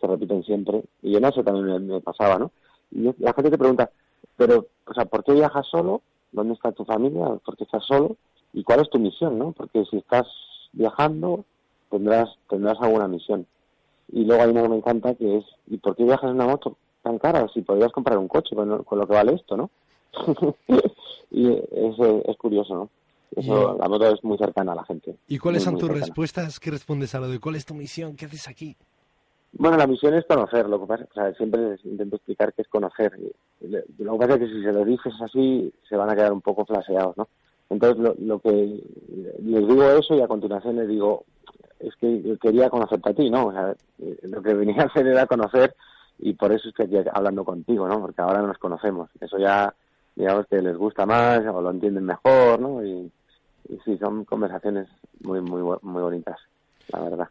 se 0.00 0.06
repiten 0.06 0.42
siempre, 0.44 0.82
y 1.02 1.16
en 1.16 1.24
eso 1.24 1.42
también 1.42 1.66
me, 1.66 1.78
me 1.78 2.00
pasaba, 2.00 2.38
¿no? 2.38 2.50
Y 2.90 3.10
la 3.18 3.32
gente 3.32 3.50
te 3.50 3.58
pregunta, 3.58 3.90
pero, 4.36 4.66
o 4.86 4.94
sea, 4.94 5.04
¿por 5.04 5.24
qué 5.24 5.32
viajas 5.32 5.66
solo? 5.66 6.02
¿Dónde 6.32 6.54
está 6.54 6.72
tu 6.72 6.84
familia? 6.84 7.26
¿Por 7.44 7.56
qué 7.56 7.64
estás 7.64 7.84
solo? 7.84 8.16
¿Y 8.52 8.62
cuál 8.62 8.80
es 8.80 8.90
tu 8.90 8.98
misión, 8.98 9.38
no? 9.38 9.52
Porque 9.52 9.84
si 9.90 9.98
estás 9.98 10.26
viajando, 10.72 11.44
tendrás, 11.90 12.30
tendrás 12.48 12.78
alguna 12.80 13.08
misión. 13.08 13.46
Y 14.12 14.24
luego 14.24 14.42
hay 14.42 14.50
una 14.50 14.62
que 14.62 14.68
me 14.68 14.76
encanta 14.76 15.14
que 15.14 15.38
es, 15.38 15.44
¿y 15.66 15.76
por 15.78 15.96
qué 15.96 16.04
viajas 16.04 16.30
en 16.30 16.36
una 16.36 16.46
moto 16.46 16.76
tan 17.02 17.18
cara? 17.18 17.46
Si 17.52 17.62
podrías 17.62 17.92
comprar 17.92 18.18
un 18.18 18.28
coche 18.28 18.54
con, 18.54 18.68
lo 18.68 19.06
que 19.06 19.14
vale 19.14 19.34
esto, 19.34 19.56
¿no? 19.56 19.70
y 21.30 21.52
es, 21.52 21.98
es 22.24 22.36
curioso, 22.36 22.74
¿no? 22.74 22.90
Eso, 23.36 23.76
la 23.78 23.88
moto 23.88 24.08
es 24.14 24.24
muy 24.24 24.38
cercana 24.38 24.72
a 24.72 24.76
la 24.76 24.84
gente. 24.84 25.16
¿Y 25.28 25.38
cuáles 25.38 25.62
son 25.62 25.76
tus 25.76 25.90
respuestas? 25.90 26.58
¿Qué 26.58 26.70
respondes 26.70 27.14
a 27.14 27.20
lo 27.20 27.28
de 27.28 27.38
cuál 27.38 27.56
es 27.56 27.66
tu 27.66 27.74
misión? 27.74 28.16
¿Qué 28.16 28.24
haces 28.24 28.48
aquí? 28.48 28.76
Bueno, 29.52 29.76
la 29.76 29.86
misión 29.86 30.14
es 30.14 30.26
conocer, 30.26 30.68
lo 30.68 30.80
que 30.80 30.86
pasa, 30.86 31.06
o 31.10 31.14
sea, 31.14 31.32
siempre 31.34 31.76
intento 31.84 32.16
explicar 32.16 32.52
que 32.52 32.62
es 32.62 32.68
conocer. 32.68 33.18
Lo 33.60 34.12
que 34.12 34.18
pasa 34.18 34.34
es 34.34 34.40
que 34.40 34.46
si 34.46 34.62
se 34.62 34.72
lo 34.72 34.84
dices 34.84 35.14
así, 35.20 35.72
se 35.88 35.96
van 35.96 36.10
a 36.10 36.14
quedar 36.14 36.32
un 36.32 36.42
poco 36.42 36.64
flaseados, 36.64 37.16
¿no? 37.16 37.28
Entonces, 37.70 37.98
lo, 37.98 38.14
lo 38.18 38.38
que 38.38 38.80
les 39.42 39.66
digo 39.66 39.84
eso 39.84 40.14
y 40.14 40.20
a 40.20 40.28
continuación 40.28 40.76
les 40.76 40.88
digo, 40.88 41.24
es 41.80 41.94
que 41.96 42.38
quería 42.40 42.70
conocerte 42.70 43.10
a 43.10 43.14
ti, 43.14 43.30
¿no? 43.30 43.46
O 43.46 43.52
sea, 43.52 43.74
lo 44.22 44.42
que 44.42 44.54
venía 44.54 44.82
a 44.82 44.86
hacer 44.86 45.06
era 45.06 45.26
conocer 45.26 45.74
y 46.18 46.32
por 46.34 46.52
eso 46.52 46.68
estoy 46.68 46.96
aquí 46.96 47.08
hablando 47.12 47.44
contigo, 47.44 47.88
¿no? 47.88 48.00
Porque 48.00 48.20
ahora 48.20 48.42
nos 48.42 48.58
conocemos. 48.58 49.10
Eso 49.20 49.38
ya, 49.38 49.74
digamos 50.14 50.46
que 50.46 50.60
les 50.60 50.76
gusta 50.76 51.06
más 51.06 51.40
o 51.46 51.62
lo 51.62 51.70
entienden 51.70 52.04
mejor, 52.04 52.60
¿no? 52.60 52.84
Y, 52.84 53.10
y 53.68 53.78
sí, 53.84 53.96
son 53.98 54.24
conversaciones 54.24 54.88
muy, 55.20 55.40
muy, 55.40 55.62
muy 55.82 56.02
bonitas, 56.02 56.38
la 56.92 57.00
verdad. 57.00 57.28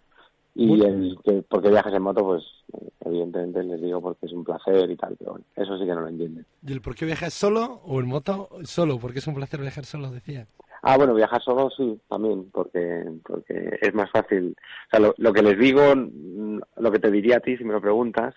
Y 0.60 0.82
el 0.84 1.16
que 1.24 1.44
porque 1.48 1.70
viajas 1.70 1.94
en 1.94 2.02
moto, 2.02 2.24
pues 2.24 2.44
evidentemente 3.06 3.64
les 3.64 3.80
digo 3.80 4.02
porque 4.02 4.26
es 4.26 4.32
un 4.32 4.44
placer 4.44 4.90
y 4.90 4.96
tal, 4.96 5.16
pero 5.16 5.34
bueno, 5.34 5.46
eso 5.56 5.78
sí 5.78 5.86
que 5.86 5.94
no 5.94 6.02
lo 6.02 6.08
entienden. 6.08 6.48
¿Y 6.66 6.74
el 6.74 6.82
por 6.82 6.96
qué 6.96 7.06
viajas 7.06 7.36
solo 7.36 7.80
o 7.86 8.00
en 8.00 8.08
moto 8.08 8.50
solo? 8.64 8.98
Porque 8.98 9.20
es 9.20 9.28
un 9.28 9.36
placer 9.36 9.62
viajar 9.62 9.86
solo, 9.86 10.10
decía. 10.10 10.48
Ah, 10.82 10.98
bueno, 10.98 11.14
viajar 11.14 11.44
solo 11.44 11.70
sí, 11.70 12.00
también, 12.10 12.50
porque 12.52 13.06
porque 13.24 13.78
es 13.80 13.94
más 13.94 14.10
fácil. 14.10 14.56
O 14.88 14.90
sea, 14.90 15.14
lo, 15.16 15.34
que 15.34 15.44
les 15.44 15.60
digo, 15.60 15.94
lo 15.94 16.92
que 16.92 17.00
te 17.00 17.12
diría 17.12 17.38
a 17.38 17.40
ti 17.40 17.56
si 17.56 17.64
me 17.64 17.74
lo 17.74 17.82
preguntas, 17.82 18.34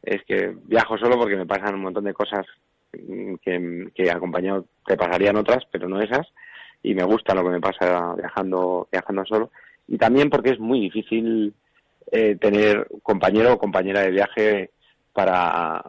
es 0.00 0.22
que 0.26 0.56
viajo 0.66 0.96
solo 0.96 1.18
porque 1.18 1.36
me 1.36 1.46
pasan 1.46 1.74
un 1.74 1.82
montón 1.82 2.04
de 2.04 2.14
cosas 2.14 2.46
que, 2.92 3.90
que 3.92 4.10
acompañado 4.12 4.66
te 4.86 4.96
pasarían 4.96 5.36
otras, 5.38 5.64
pero 5.72 5.88
no 5.88 6.00
esas, 6.00 6.28
y 6.84 6.94
me 6.94 7.02
gusta 7.02 7.34
lo 7.34 7.42
que 7.42 7.50
me 7.50 7.60
pasa 7.60 8.14
viajando 8.14 8.86
viajando 8.92 9.24
solo. 9.24 9.50
Y 9.88 9.98
también 9.98 10.30
porque 10.30 10.50
es 10.50 10.60
muy 10.60 10.78
difícil 10.78 11.52
eh, 12.10 12.36
tener 12.36 12.88
compañero 13.02 13.54
o 13.54 13.58
compañera 13.58 14.00
de 14.00 14.10
viaje 14.10 14.70
para, 15.12 15.82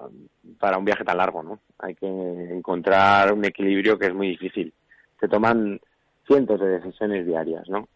para 0.60 0.78
un 0.78 0.86
viaje 0.86 1.04
tan 1.04 1.18
largo, 1.18 1.44
¿no? 1.44 1.60
Hay 1.80 1.96
que 1.96 2.08
encontrar 2.08 3.34
un 3.34 3.46
equilibrio 3.46 3.98
que 3.98 4.08
es 4.08 4.14
muy 4.14 4.30
difícil. 4.30 4.74
Se 5.20 5.28
toman 5.28 5.80
cientos 6.28 6.60
de 6.60 6.80
decisiones 6.80 7.26
diarias, 7.26 7.68
¿no? 7.70 7.88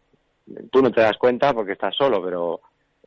Tú 0.71 0.81
no 0.81 0.91
te 0.91 1.01
das 1.01 1.17
cuenta 1.17 1.53
porque 1.53 1.73
estás 1.73 1.95
solo, 1.95 2.23
pero 2.23 2.61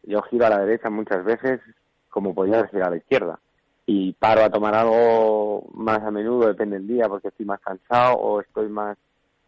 yo 0.05 0.23
giro 0.23 0.47
a 0.47 0.51
la 0.51 0.61
derecha 0.61 0.91
muchas 0.91 1.25
veces 1.25 1.61
como 2.09 2.35
podría 2.35 2.63
decir 2.63 2.83
a 2.83 2.91
la 2.91 2.97
izquierda 2.97 3.41
y 3.87 4.13
paro 4.13 4.45
a 4.45 4.51
tomar 4.51 4.75
algo 4.75 5.67
más 5.75 6.01
a 6.03 6.11
menudo, 6.11 6.47
depende 6.47 6.77
del 6.77 6.87
día, 6.87 7.09
porque 7.09 7.29
estoy 7.29 7.47
más 7.47 7.61
cansado 7.61 8.17
o 8.17 8.41
estoy 8.41 8.69
más 8.69 8.97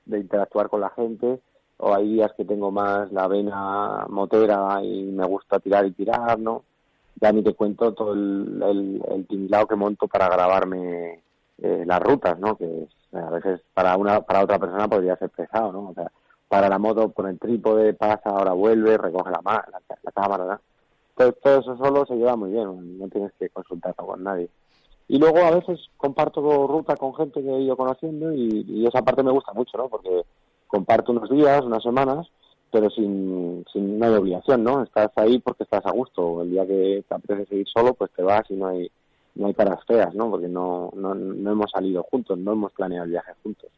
de 0.06 0.18
interactuar 0.18 0.68
con 0.68 0.80
la 0.80 0.90
gente 0.90 1.40
o 1.84 1.94
hay 1.94 2.08
días 2.08 2.32
que 2.34 2.46
tengo 2.46 2.70
más 2.70 3.12
la 3.12 3.28
vena 3.28 4.06
motera 4.08 4.82
y 4.82 5.02
me 5.04 5.26
gusta 5.26 5.60
tirar 5.60 5.84
y 5.84 5.90
tirar, 5.90 6.38
¿no? 6.38 6.64
Ya 7.20 7.30
ni 7.30 7.42
te 7.42 7.52
cuento 7.52 7.92
todo 7.92 8.14
el, 8.14 9.02
el, 9.06 9.26
tinglado 9.26 9.66
que 9.66 9.76
monto 9.76 10.08
para 10.08 10.30
grabarme 10.30 11.20
eh, 11.58 11.84
las 11.86 12.00
rutas, 12.00 12.38
¿no? 12.38 12.56
Que 12.56 12.88
a 13.12 13.28
veces 13.28 13.60
para 13.74 13.98
una 13.98 14.22
para 14.22 14.42
otra 14.42 14.58
persona 14.58 14.88
podría 14.88 15.16
ser 15.16 15.28
pesado, 15.28 15.72
¿no? 15.72 15.90
O 15.90 15.94
sea, 15.94 16.10
para 16.48 16.70
la 16.70 16.78
moto 16.78 17.12
con 17.12 17.28
el 17.28 17.38
trípode, 17.38 17.92
pasa, 17.92 18.30
ahora 18.30 18.54
vuelve, 18.54 18.96
recoge 18.96 19.30
la, 19.30 19.42
la, 19.44 20.12
cámara, 20.12 20.44
¿no? 20.46 20.60
Todo, 21.16 21.60
eso 21.60 21.76
solo 21.76 22.06
se 22.06 22.16
lleva 22.16 22.34
muy 22.34 22.50
bien, 22.50 22.98
no 22.98 23.08
tienes 23.08 23.32
que 23.38 23.50
consultarlo 23.50 24.06
con 24.06 24.24
nadie. 24.24 24.48
Y 25.06 25.18
luego 25.18 25.36
a 25.40 25.50
veces 25.50 25.90
comparto 25.98 26.66
ruta 26.66 26.96
con 26.96 27.14
gente 27.14 27.42
que 27.42 27.50
he 27.50 27.60
ido 27.60 27.76
conociendo 27.76 28.32
y, 28.32 28.64
y 28.66 28.86
esa 28.86 29.02
parte 29.02 29.22
me 29.22 29.32
gusta 29.32 29.52
mucho, 29.52 29.76
¿no? 29.76 29.88
Porque 29.90 30.24
comparto 30.66 31.12
unos 31.12 31.30
días, 31.30 31.62
unas 31.62 31.82
semanas, 31.82 32.26
pero 32.70 32.90
sin, 32.90 33.64
sin 33.72 33.98
no 33.98 34.06
hay 34.06 34.14
obligación, 34.14 34.64
¿no? 34.64 34.82
Estás 34.82 35.10
ahí 35.16 35.38
porque 35.38 35.64
estás 35.64 35.86
a 35.86 35.92
gusto. 35.92 36.42
El 36.42 36.50
día 36.50 36.66
que 36.66 37.04
te 37.08 37.14
apetece 37.14 37.46
seguir 37.46 37.68
solo, 37.68 37.94
pues 37.94 38.10
te 38.12 38.22
vas 38.22 38.42
y 38.50 38.54
no 38.54 38.66
hay 38.68 38.90
no 39.34 39.46
hay 39.46 39.54
caras 39.54 39.84
feas, 39.86 40.14
¿no? 40.14 40.30
Porque 40.30 40.48
no, 40.48 40.92
no, 40.94 41.14
no 41.14 41.52
hemos 41.52 41.70
salido 41.70 42.02
juntos, 42.04 42.38
no 42.38 42.52
hemos 42.52 42.72
planeado 42.72 43.04
el 43.04 43.10
viaje 43.10 43.32
juntos. 43.42 43.70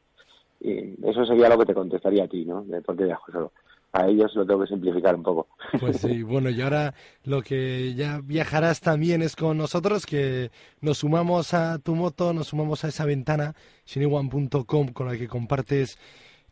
Y 0.61 0.95
eso 1.07 1.25
sería 1.25 1.49
lo 1.49 1.59
que 1.59 1.67
te 1.67 1.75
contestaría 1.75 2.25
a 2.25 2.29
ti, 2.29 2.45
¿no? 2.45 2.63
De 2.63 2.81
por 2.83 2.97
qué 2.97 3.05
viajo 3.05 3.31
solo. 3.31 3.53
a 3.93 4.07
ellos 4.07 4.35
lo 4.35 4.47
tengo 4.47 4.61
que 4.63 4.69
simplificar 4.69 5.15
un 5.15 5.23
poco. 5.23 5.49
Pues 5.81 5.99
sí, 5.99 6.23
bueno, 6.23 6.51
y 6.51 6.61
ahora 6.61 6.95
lo 7.25 7.43
que 7.43 7.95
ya 7.95 8.21
viajarás 8.23 8.81
también 8.81 9.23
es 9.23 9.37
con 9.37 9.59
nosotros, 9.59 10.07
que 10.07 10.51
nos 10.81 10.99
sumamos 10.99 11.55
a 11.55 11.79
tu 11.79 11.95
moto, 11.95 12.33
nos 12.33 12.49
sumamos 12.49 12.85
a 12.85 12.89
esa 12.89 13.05
ventana, 13.05 13.55
cineone.com, 13.87 14.89
con 14.89 15.07
la 15.07 15.17
que 15.17 15.29
compartes 15.29 15.99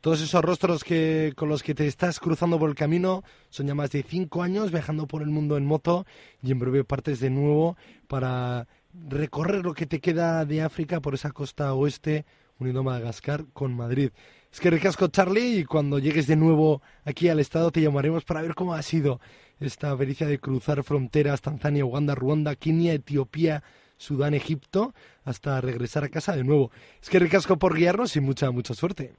todos 0.04 0.20
esos 0.20 0.44
rostros 0.44 0.84
que 0.84 1.32
con 1.34 1.48
los 1.48 1.62
que 1.62 1.74
te 1.74 1.86
estás 1.86 2.20
cruzando 2.20 2.58
por 2.58 2.68
el 2.68 2.74
camino. 2.76 3.24
Son 3.48 3.66
ya 3.66 3.74
más 3.74 3.90
de 3.90 4.02
cinco 4.02 4.42
años 4.42 4.70
viajando 4.70 5.06
por 5.06 5.22
el 5.22 5.30
mundo 5.30 5.56
en 5.56 5.64
moto 5.64 6.04
y 6.42 6.52
en 6.52 6.58
breve 6.58 6.84
partes 6.84 7.20
de 7.20 7.30
nuevo 7.30 7.78
para 8.06 8.68
recorrer 8.92 9.64
lo 9.64 9.72
que 9.72 9.86
te 9.86 10.00
queda 10.00 10.44
de 10.44 10.60
África 10.60 11.00
por 11.00 11.14
esa 11.14 11.30
costa 11.30 11.72
oeste, 11.72 12.26
uniendo 12.58 12.82
Madagascar 12.82 13.46
con 13.54 13.74
Madrid. 13.74 14.10
Es 14.52 14.60
que 14.60 14.68
recasco, 14.68 15.08
Charlie, 15.08 15.60
y 15.60 15.64
cuando 15.64 15.98
llegues 15.98 16.26
de 16.26 16.36
nuevo 16.36 16.82
aquí 17.06 17.30
al 17.30 17.40
estado 17.40 17.70
te 17.70 17.80
llamaremos 17.80 18.24
para 18.24 18.42
ver 18.42 18.54
cómo 18.54 18.74
ha 18.74 18.82
sido 18.82 19.22
esta 19.58 19.96
pericia 19.96 20.26
de 20.26 20.38
cruzar 20.38 20.82
fronteras 20.82 21.40
Tanzania, 21.40 21.86
Uganda, 21.86 22.14
Ruanda, 22.14 22.56
Kenia, 22.56 22.92
Etiopía, 22.92 23.62
Sudán, 23.96 24.34
Egipto, 24.34 24.92
hasta 25.24 25.62
regresar 25.62 26.04
a 26.04 26.10
casa 26.10 26.36
de 26.36 26.44
nuevo. 26.44 26.70
Es 27.00 27.08
que 27.08 27.18
recasco 27.18 27.58
por 27.58 27.74
guiarnos 27.74 28.16
y 28.16 28.20
mucha, 28.20 28.50
mucha 28.50 28.74
suerte. 28.74 29.14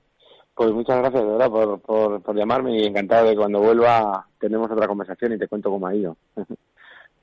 Pues 0.56 0.72
muchas 0.72 0.98
gracias, 1.00 1.22
de 1.22 1.30
verdad, 1.30 1.50
por, 1.50 1.82
por, 1.82 2.22
por 2.22 2.36
llamarme 2.36 2.80
y 2.80 2.86
encantado 2.86 3.26
de 3.26 3.32
que 3.32 3.38
cuando 3.38 3.60
vuelva 3.60 4.26
tenemos 4.40 4.72
otra 4.72 4.88
conversación 4.88 5.34
y 5.34 5.38
te 5.38 5.48
cuento 5.48 5.70
cómo 5.70 5.86
ha 5.86 5.94
ido. 5.94 6.16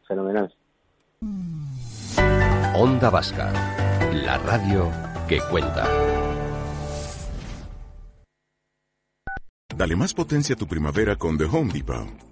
Fenomenal. 0.06 0.52
Onda 2.76 3.10
Vasca, 3.10 3.52
la 4.12 4.38
radio 4.38 4.90
que 5.28 5.38
cuenta. 5.50 5.86
Dale 9.76 9.96
más 9.96 10.12
potencia 10.12 10.54
a 10.54 10.58
tu 10.58 10.66
primavera 10.66 11.16
con 11.16 11.38
The 11.38 11.44
Home 11.44 11.72
Depot. 11.72 12.31